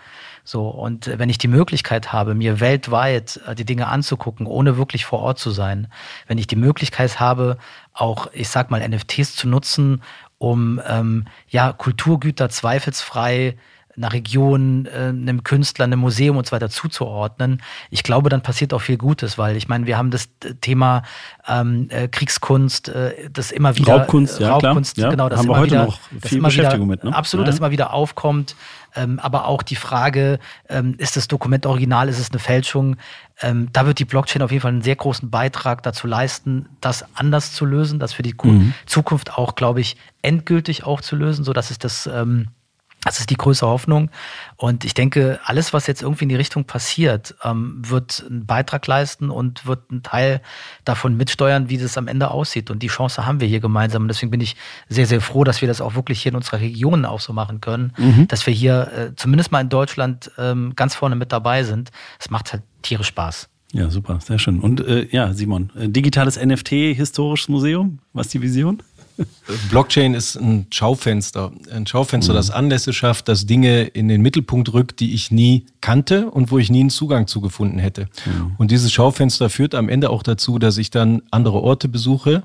So, 0.45 0.69
und 0.69 1.07
wenn 1.19 1.29
ich 1.29 1.39
die 1.39 1.49
Möglichkeit 1.49 2.13
habe, 2.13 2.35
mir 2.35 2.61
weltweit 2.61 3.41
äh, 3.47 3.55
die 3.55 3.65
Dinge 3.65 3.89
anzugucken, 3.89 4.47
ohne 4.47 4.77
wirklich 4.77 5.05
vor 5.05 5.21
Ort 5.21 5.39
zu 5.39 5.51
sein, 5.51 5.89
wenn 6.27 6.39
ich 6.39 6.47
die 6.47 6.57
Möglichkeit 6.57 7.21
habe, 7.21 7.59
auch, 7.93 8.29
ich 8.33 8.49
sag 8.49 8.71
mal, 8.71 8.87
NFTs 8.87 9.37
zu 9.37 9.49
nutzen, 9.49 10.03
um 10.39 10.81
ähm, 10.87 11.27
ja, 11.49 11.73
Kulturgüter 11.73 12.49
zweifelsfrei 12.49 13.57
einer 13.97 14.13
Region, 14.13 14.87
äh, 14.87 15.09
einem 15.09 15.45
Künstler, 15.45 15.85
einem 15.85 16.01
Museum 16.01 16.37
und 16.37 16.47
so 16.47 16.53
weiter 16.53 16.71
zuzuordnen. 16.71 17.63
Ich 17.91 18.03
glaube, 18.03 18.29
dann 18.29 18.43
passiert 18.43 18.73
auch 18.73 18.81
viel 18.81 18.97
Gutes, 18.97 19.37
weil 19.37 19.57
ich 19.57 19.69
meine, 19.69 19.87
wir 19.87 19.99
haben 19.99 20.11
das 20.11 20.29
Thema 20.61 21.03
ähm, 21.49 21.89
äh, 21.91 22.09
Kriegskunst, 22.09 22.89
äh, 22.89 23.31
das 23.33 23.51
immer 23.51 23.77
wieder 23.77 23.95
Raubkunst, 23.95 24.41
ja, 24.41 24.53
Raubkunst, 24.53 24.95
klar. 24.97 25.11
genau, 25.11 25.29
das 25.29 25.41
haben 25.41 25.49
wir 25.49 25.59
heute 25.59 25.73
wieder, 25.73 25.85
noch 25.87 25.99
viel 26.23 26.41
Beschäftigung 26.41 26.89
wieder, 26.89 27.05
mit, 27.05 27.05
ne? 27.05 27.15
Absolut, 27.15 27.47
ja. 27.47 27.51
das 27.51 27.59
immer 27.59 27.71
wieder 27.71 27.93
aufkommt. 27.93 28.57
Ähm, 28.97 29.21
aber 29.21 29.47
auch 29.47 29.63
die 29.63 29.77
Frage, 29.77 30.41
ähm, 30.69 30.95
ist 30.99 31.17
das 31.17 31.29
Dokument 31.29 31.65
original, 31.65 32.09
ist 32.09 32.19
es 32.19 32.31
eine 32.31 32.41
Fälschung? 32.41 32.97
Ähm, 33.41 33.69
da 33.73 33.87
wird 33.87 33.99
die 33.99 34.05
Blockchain 34.05 34.43
auf 34.43 34.51
jeden 34.51 34.63
Fall 34.63 34.73
einen 34.73 34.83
sehr 34.83 34.97
großen 34.97 35.31
Beitrag 35.31 35.83
dazu 35.83 36.07
leisten, 36.07 36.69
das 36.81 37.05
anders 37.15 37.53
zu 37.53 37.65
lösen, 37.65 37.99
das 37.99 38.13
für 38.13 38.23
die 38.23 38.35
mhm. 38.43 38.75
Zukunft 38.87 39.39
auch, 39.39 39.55
glaube 39.55 39.81
ich, 39.81 39.97
endgültig 40.23 40.85
auch 40.85 41.01
zu 41.01 41.15
lösen, 41.15 41.45
so 41.45 41.53
dass 41.53 41.71
es 41.71 41.79
das 41.79 42.09
ähm, 42.13 42.49
das 43.03 43.19
ist 43.19 43.31
die 43.31 43.37
größte 43.37 43.67
Hoffnung. 43.67 44.11
Und 44.57 44.85
ich 44.85 44.93
denke, 44.93 45.41
alles, 45.45 45.73
was 45.73 45.87
jetzt 45.87 46.03
irgendwie 46.03 46.25
in 46.25 46.29
die 46.29 46.37
Richtung 46.37 46.65
passiert, 46.65 47.35
ähm, 47.43 47.81
wird 47.81 48.25
einen 48.29 48.45
Beitrag 48.45 48.87
leisten 48.87 49.31
und 49.31 49.67
wird 49.67 49.91
einen 49.91 50.03
Teil 50.03 50.43
davon 50.85 51.17
mitsteuern, 51.17 51.71
wie 51.71 51.79
das 51.79 51.97
am 51.97 52.09
Ende 52.09 52.31
aussieht. 52.31 52.71
Und 52.71 52.83
die 52.83 52.89
Chance 52.89 53.25
haben 53.27 53.41
wir 53.41 53.49
hier 53.49 53.61
gemeinsam. 53.61 54.03
Und 54.03 54.09
deswegen 54.09 54.31
bin 54.31 54.41
ich 54.41 54.57
sehr, 54.89 55.07
sehr 55.07 55.21
froh, 55.21 55.45
dass 55.45 55.63
wir 55.63 55.69
das 55.69 55.81
auch 55.81 55.95
wirklich 55.95 56.23
hier 56.23 56.33
in 56.33 56.37
unserer 56.37 56.61
Region 56.61 57.05
auch 57.07 57.21
so 57.21 57.33
machen 57.33 57.61
können, 57.61 57.93
mhm. 57.97 58.29
dass 58.29 58.47
wir 58.47 58.53
hier 58.53 58.93
äh, 58.95 59.17
zumindest 59.17 59.51
mal 59.51 59.61
in 59.61 59.71
Deutschland 59.71 60.31
ähm, 60.37 60.75
ganz 60.77 60.95
vorne 60.95 61.17
mit 61.17 61.33
dabei 61.33 61.65
sind. 61.65 61.91
Es 62.19 62.29
macht 62.29 62.53
halt 62.53 62.63
tierisch 62.83 63.09
Spaß. 63.09 63.49
Ja, 63.73 63.89
super, 63.89 64.19
sehr 64.21 64.39
schön. 64.39 64.59
Und 64.61 64.81
äh, 64.81 65.07
ja, 65.11 65.33
Simon, 65.33 65.71
äh, 65.79 65.89
digitales 65.89 66.43
NFT, 66.43 66.69
historisches 66.69 67.49
Museum, 67.49 68.01
was 68.13 68.27
ist 68.27 68.35
die 68.35 68.43
Vision? 68.43 68.83
Blockchain 69.71 70.15
ist 70.15 70.37
ein 70.37 70.67
Schaufenster. 70.71 71.53
Ein 71.73 71.87
Schaufenster, 71.87 72.33
mhm. 72.33 72.37
das 72.37 72.51
Anlässe 72.51 72.93
schafft, 72.93 73.29
das 73.29 73.47
Dinge 73.47 73.83
in 73.83 74.09
den 74.09 74.21
Mittelpunkt 74.23 74.73
rückt, 74.73 75.01
die 75.01 75.15
ich 75.15 75.31
nie 75.31 75.67
kannte 75.81 76.31
und 76.31 76.51
wo 76.51 76.59
ich 76.59 76.71
nie 76.71 76.81
einen 76.81 76.91
Zugang 76.91 77.27
zu 77.27 77.41
gefunden 77.41 77.79
hätte. 77.79 78.09
Mhm. 78.27 78.53
Und 78.59 78.71
dieses 78.71 78.93
Schaufenster 78.93 79.51
führt 79.51 79.75
am 79.75 79.89
Ende 79.89 80.11
auch 80.11 80.23
dazu, 80.23 80.59
dass 80.59 80.79
ich 80.79 80.91
dann 80.91 81.23
andere 81.31 81.61
Orte 81.63 81.89
besuche, 81.89 82.43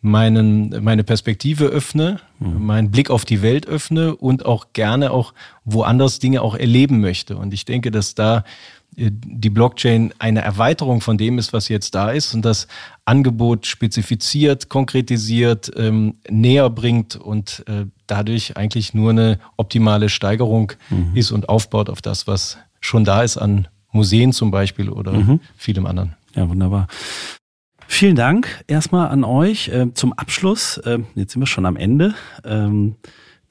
meinen, 0.00 0.82
meine 0.82 1.04
Perspektive 1.04 1.66
öffne, 1.66 2.20
mhm. 2.38 2.66
meinen 2.66 2.90
Blick 2.90 3.10
auf 3.10 3.24
die 3.24 3.42
Welt 3.42 3.66
öffne 3.66 4.16
und 4.16 4.44
auch 4.44 4.66
gerne 4.72 5.10
auch 5.10 5.32
woanders 5.64 6.18
Dinge 6.18 6.42
auch 6.42 6.54
erleben 6.54 7.00
möchte. 7.00 7.36
Und 7.36 7.54
ich 7.54 7.64
denke, 7.64 7.90
dass 7.90 8.14
da 8.14 8.44
die 8.94 9.50
Blockchain 9.50 10.12
eine 10.18 10.42
Erweiterung 10.42 11.00
von 11.00 11.16
dem 11.16 11.38
ist, 11.38 11.52
was 11.52 11.68
jetzt 11.68 11.94
da 11.94 12.10
ist 12.10 12.34
und 12.34 12.44
das 12.44 12.68
Angebot 13.04 13.66
spezifiziert, 13.66 14.68
konkretisiert, 14.68 15.70
ähm, 15.76 16.16
näher 16.28 16.68
bringt 16.68 17.16
und 17.16 17.64
äh, 17.66 17.86
dadurch 18.06 18.56
eigentlich 18.56 18.92
nur 18.92 19.10
eine 19.10 19.38
optimale 19.56 20.08
Steigerung 20.08 20.72
mhm. 20.90 21.12
ist 21.14 21.30
und 21.30 21.48
aufbaut 21.48 21.88
auf 21.88 22.02
das, 22.02 22.26
was 22.26 22.58
schon 22.80 23.04
da 23.04 23.22
ist 23.22 23.38
an 23.38 23.68
Museen 23.92 24.32
zum 24.32 24.50
Beispiel 24.50 24.90
oder 24.90 25.12
mhm. 25.12 25.40
vielem 25.56 25.86
anderen. 25.86 26.14
Ja, 26.34 26.48
wunderbar. 26.48 26.86
Vielen 27.86 28.16
Dank 28.16 28.64
erstmal 28.66 29.08
an 29.08 29.24
euch. 29.24 29.68
Äh, 29.68 29.92
zum 29.94 30.12
Abschluss, 30.12 30.78
äh, 30.78 30.98
jetzt 31.14 31.32
sind 31.32 31.42
wir 31.42 31.46
schon 31.46 31.66
am 31.66 31.76
Ende. 31.76 32.14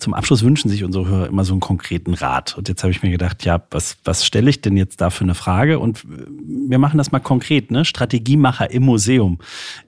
Zum 0.01 0.15
Abschluss 0.15 0.43
wünschen 0.43 0.67
sich 0.67 0.83
unsere 0.83 1.07
Hörer 1.07 1.27
immer 1.27 1.43
so 1.43 1.53
einen 1.53 1.59
konkreten 1.59 2.15
Rat. 2.15 2.57
Und 2.57 2.67
jetzt 2.67 2.81
habe 2.81 2.89
ich 2.89 3.03
mir 3.03 3.11
gedacht, 3.11 3.45
ja, 3.45 3.61
was, 3.69 3.97
was 4.03 4.25
stelle 4.25 4.49
ich 4.49 4.59
denn 4.59 4.75
jetzt 4.75 4.99
da 4.99 5.11
für 5.11 5.23
eine 5.23 5.35
Frage? 5.35 5.77
Und 5.77 6.03
wir 6.07 6.79
machen 6.79 6.97
das 6.97 7.11
mal 7.11 7.19
konkret, 7.19 7.69
ne? 7.69 7.85
Strategiemacher 7.85 8.71
im 8.71 8.81
Museum. 8.81 9.37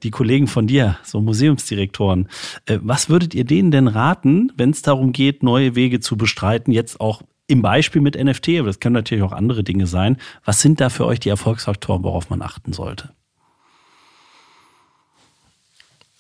Die 0.04 0.12
Kollegen 0.12 0.46
von 0.46 0.68
dir, 0.68 1.00
so 1.02 1.20
Museumsdirektoren. 1.20 2.30
Äh, 2.68 2.78
was 2.84 3.10
würdet 3.10 3.34
ihr 3.34 3.44
denen 3.44 3.72
denn 3.72 3.88
raten, 3.88 4.52
wenn 4.56 4.70
es 4.70 4.84
darum 4.84 5.14
geht, 5.14 5.42
neue 5.42 5.74
Wege 5.74 6.00
zu 6.00 6.16
bestreiten, 6.16 6.72
jetzt 6.72 7.02
auch 7.02 7.24
im 7.48 7.64
Beispiel 7.64 8.02
mit 8.02 8.16
NFT, 8.16 8.50
aber 8.60 8.68
das 8.68 8.80
können 8.80 8.94
natürlich 8.94 9.24
auch 9.24 9.32
andere 9.32 9.64
Dinge 9.64 9.88
sein. 9.88 10.18
Was 10.46 10.62
sind 10.62 10.80
da 10.80 10.90
für 10.90 11.08
euch 11.08 11.22
die 11.22 11.30
Erfolgsfaktoren, 11.30 12.04
worauf 12.04 12.30
man 12.30 12.44
achten 12.44 12.72
sollte? 12.72 13.10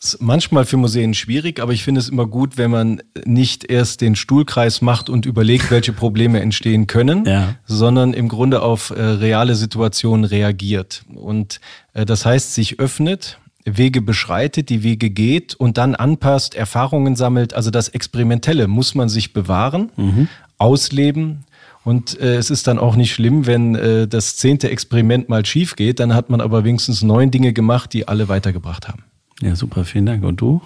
Ist 0.03 0.21
manchmal 0.21 0.65
für 0.65 0.77
Museen 0.77 1.13
schwierig, 1.13 1.61
aber 1.61 1.73
ich 1.73 1.83
finde 1.83 1.99
es 1.99 2.09
immer 2.09 2.27
gut, 2.27 2.57
wenn 2.57 2.71
man 2.71 3.01
nicht 3.25 3.69
erst 3.69 4.01
den 4.01 4.15
Stuhlkreis 4.15 4.81
macht 4.81 5.09
und 5.09 5.25
überlegt, 5.25 5.71
welche 5.71 5.93
Probleme 5.93 6.41
entstehen 6.41 6.87
können, 6.87 7.25
ja. 7.25 7.55
sondern 7.65 8.13
im 8.13 8.27
Grunde 8.27 8.61
auf 8.61 8.89
äh, 8.89 9.01
reale 9.01 9.55
Situationen 9.55 10.25
reagiert. 10.25 11.03
Und 11.13 11.59
äh, 11.93 12.05
das 12.05 12.25
heißt, 12.25 12.53
sich 12.53 12.79
öffnet, 12.79 13.39
Wege 13.65 14.01
beschreitet, 14.01 14.69
die 14.69 14.83
Wege 14.83 15.09
geht 15.09 15.55
und 15.55 15.77
dann 15.77 15.95
anpasst, 15.95 16.55
Erfahrungen 16.55 17.15
sammelt. 17.15 17.53
Also 17.53 17.71
das 17.71 17.87
Experimentelle 17.87 18.67
muss 18.67 18.95
man 18.95 19.09
sich 19.09 19.31
bewahren, 19.31 19.91
mhm. 19.95 20.27
ausleben. 20.57 21.45
Und 21.85 22.19
äh, 22.19 22.35
es 22.35 22.49
ist 22.49 22.67
dann 22.67 22.79
auch 22.79 22.95
nicht 22.95 23.13
schlimm, 23.13 23.45
wenn 23.45 23.75
äh, 23.75 24.07
das 24.07 24.37
zehnte 24.37 24.69
Experiment 24.69 25.29
mal 25.29 25.45
schief 25.45 25.75
geht. 25.75 25.99
Dann 25.99 26.13
hat 26.13 26.29
man 26.29 26.41
aber 26.41 26.63
wenigstens 26.63 27.03
neun 27.03 27.31
Dinge 27.31 27.53
gemacht, 27.53 27.93
die 27.93 28.07
alle 28.07 28.27
weitergebracht 28.27 28.87
haben. 28.87 29.03
Ja, 29.43 29.55
super, 29.57 29.83
vielen 29.83 30.05
Dank. 30.05 30.23
Und 30.23 30.39
du? 30.39 30.61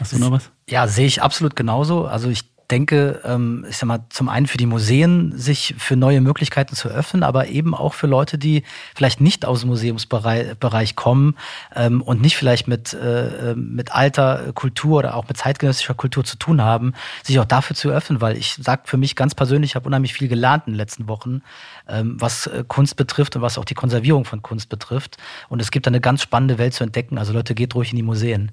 Hast 0.00 0.12
du 0.12 0.18
noch 0.18 0.32
was? 0.32 0.50
Ja, 0.68 0.88
sehe 0.88 1.06
ich 1.06 1.22
absolut 1.22 1.54
genauso. 1.54 2.06
Also 2.06 2.28
ich 2.28 2.55
denke, 2.70 3.20
ähm, 3.24 3.64
ich 3.68 3.76
sag 3.76 3.86
mal, 3.86 4.04
zum 4.10 4.28
einen 4.28 4.46
für 4.46 4.58
die 4.58 4.66
Museen, 4.66 5.32
sich 5.36 5.74
für 5.78 5.96
neue 5.96 6.20
Möglichkeiten 6.20 6.74
zu 6.76 6.88
öffnen, 6.88 7.22
aber 7.22 7.48
eben 7.48 7.74
auch 7.74 7.94
für 7.94 8.06
Leute, 8.06 8.38
die 8.38 8.62
vielleicht 8.94 9.20
nicht 9.20 9.44
aus 9.44 9.60
dem 9.60 9.70
Museumsbereich 9.70 10.96
kommen 10.96 11.36
ähm, 11.74 12.00
und 12.02 12.20
nicht 12.20 12.36
vielleicht 12.36 12.68
mit, 12.68 12.94
äh, 12.94 13.54
mit 13.54 13.92
alter 13.92 14.52
Kultur 14.54 14.98
oder 14.98 15.16
auch 15.16 15.26
mit 15.28 15.36
zeitgenössischer 15.36 15.94
Kultur 15.94 16.24
zu 16.24 16.36
tun 16.38 16.62
haben, 16.62 16.94
sich 17.22 17.38
auch 17.40 17.44
dafür 17.44 17.74
zu 17.74 17.90
öffnen, 17.90 18.20
weil 18.20 18.36
ich 18.36 18.54
sage 18.54 18.82
für 18.84 18.96
mich 18.96 19.16
ganz 19.16 19.34
persönlich, 19.34 19.72
ich 19.72 19.74
habe 19.74 19.86
unheimlich 19.86 20.14
viel 20.14 20.28
gelernt 20.28 20.64
in 20.66 20.74
den 20.74 20.78
letzten 20.78 21.08
Wochen, 21.08 21.42
ähm, 21.88 22.16
was 22.20 22.46
äh, 22.46 22.64
Kunst 22.66 22.96
betrifft 22.96 23.36
und 23.36 23.42
was 23.42 23.58
auch 23.58 23.64
die 23.64 23.74
Konservierung 23.74 24.24
von 24.24 24.42
Kunst 24.42 24.68
betrifft. 24.68 25.16
Und 25.48 25.60
es 25.60 25.70
gibt 25.70 25.86
eine 25.86 26.00
ganz 26.00 26.22
spannende 26.22 26.58
Welt 26.58 26.74
zu 26.74 26.84
entdecken. 26.84 27.18
Also 27.18 27.32
Leute, 27.32 27.54
geht 27.56 27.74
ruhig 27.74 27.90
in 27.90 27.96
die 27.96 28.02
Museen. 28.02 28.52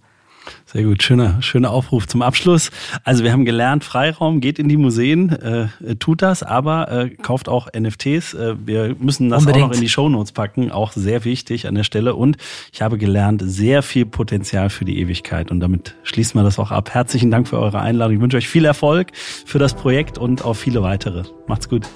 Sehr 0.66 0.84
gut, 0.84 1.04
schöner, 1.04 1.42
schöner 1.42 1.72
Aufruf 1.72 2.08
zum 2.08 2.22
Abschluss. 2.22 2.72
Also 3.04 3.24
wir 3.24 3.32
haben 3.32 3.46
gelernt, 3.46 3.84
Freiraum, 3.84 4.42
geht 4.42 4.60
in 4.60 4.70
die 4.70 4.78
Museen, 4.78 5.30
äh, 5.30 5.68
tut 6.00 6.22
das, 6.22 6.42
aber 6.42 6.92
äh, 6.92 7.10
kauft 7.10 7.48
auch 7.48 7.68
NFTs. 7.72 8.34
Äh, 8.34 8.56
wir 8.66 8.96
müssen 9.00 9.30
das 9.30 9.42
Unbedingt. 9.42 9.66
auch 9.66 9.70
noch 9.70 9.76
in 9.76 9.82
die 9.82 9.90
Shownotes 9.90 10.32
packen, 10.32 10.72
auch 10.72 10.92
sehr 10.94 11.26
wichtig 11.26 11.68
an 11.68 11.76
der 11.76 11.84
Stelle. 11.84 12.16
Und 12.16 12.38
ich 12.72 12.82
habe 12.82 12.98
gelernt, 12.98 13.44
sehr 13.46 13.84
viel 13.84 14.06
Potenzial 14.06 14.70
für 14.70 14.86
die 14.86 15.00
Ewigkeit. 15.00 15.52
Und 15.52 15.60
damit 15.60 15.96
schließen 16.04 16.40
wir 16.40 16.44
das 16.44 16.60
auch 16.60 16.72
ab. 16.72 16.94
Herzlichen 16.94 17.30
Dank 17.30 17.48
für 17.48 17.60
eure 17.60 17.80
Einladung. 17.80 18.16
Ich 18.16 18.22
wünsche 18.22 18.38
euch 18.38 18.50
viel 18.50 18.66
Erfolg 18.66 19.12
für 19.46 19.60
das 19.60 19.74
Projekt 19.74 20.18
und 20.18 20.44
auch 20.44 20.56
viele 20.56 20.82
weitere. 20.82 21.24
Macht's 21.48 21.70
gut. 21.70 21.88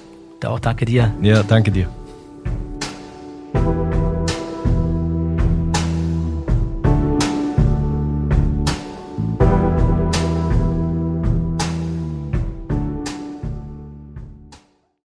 Auch 0.44 0.60
danke 0.60 0.84
dir. 0.84 1.12
Ja, 1.20 1.42
danke 1.42 1.72
dir. 1.72 1.88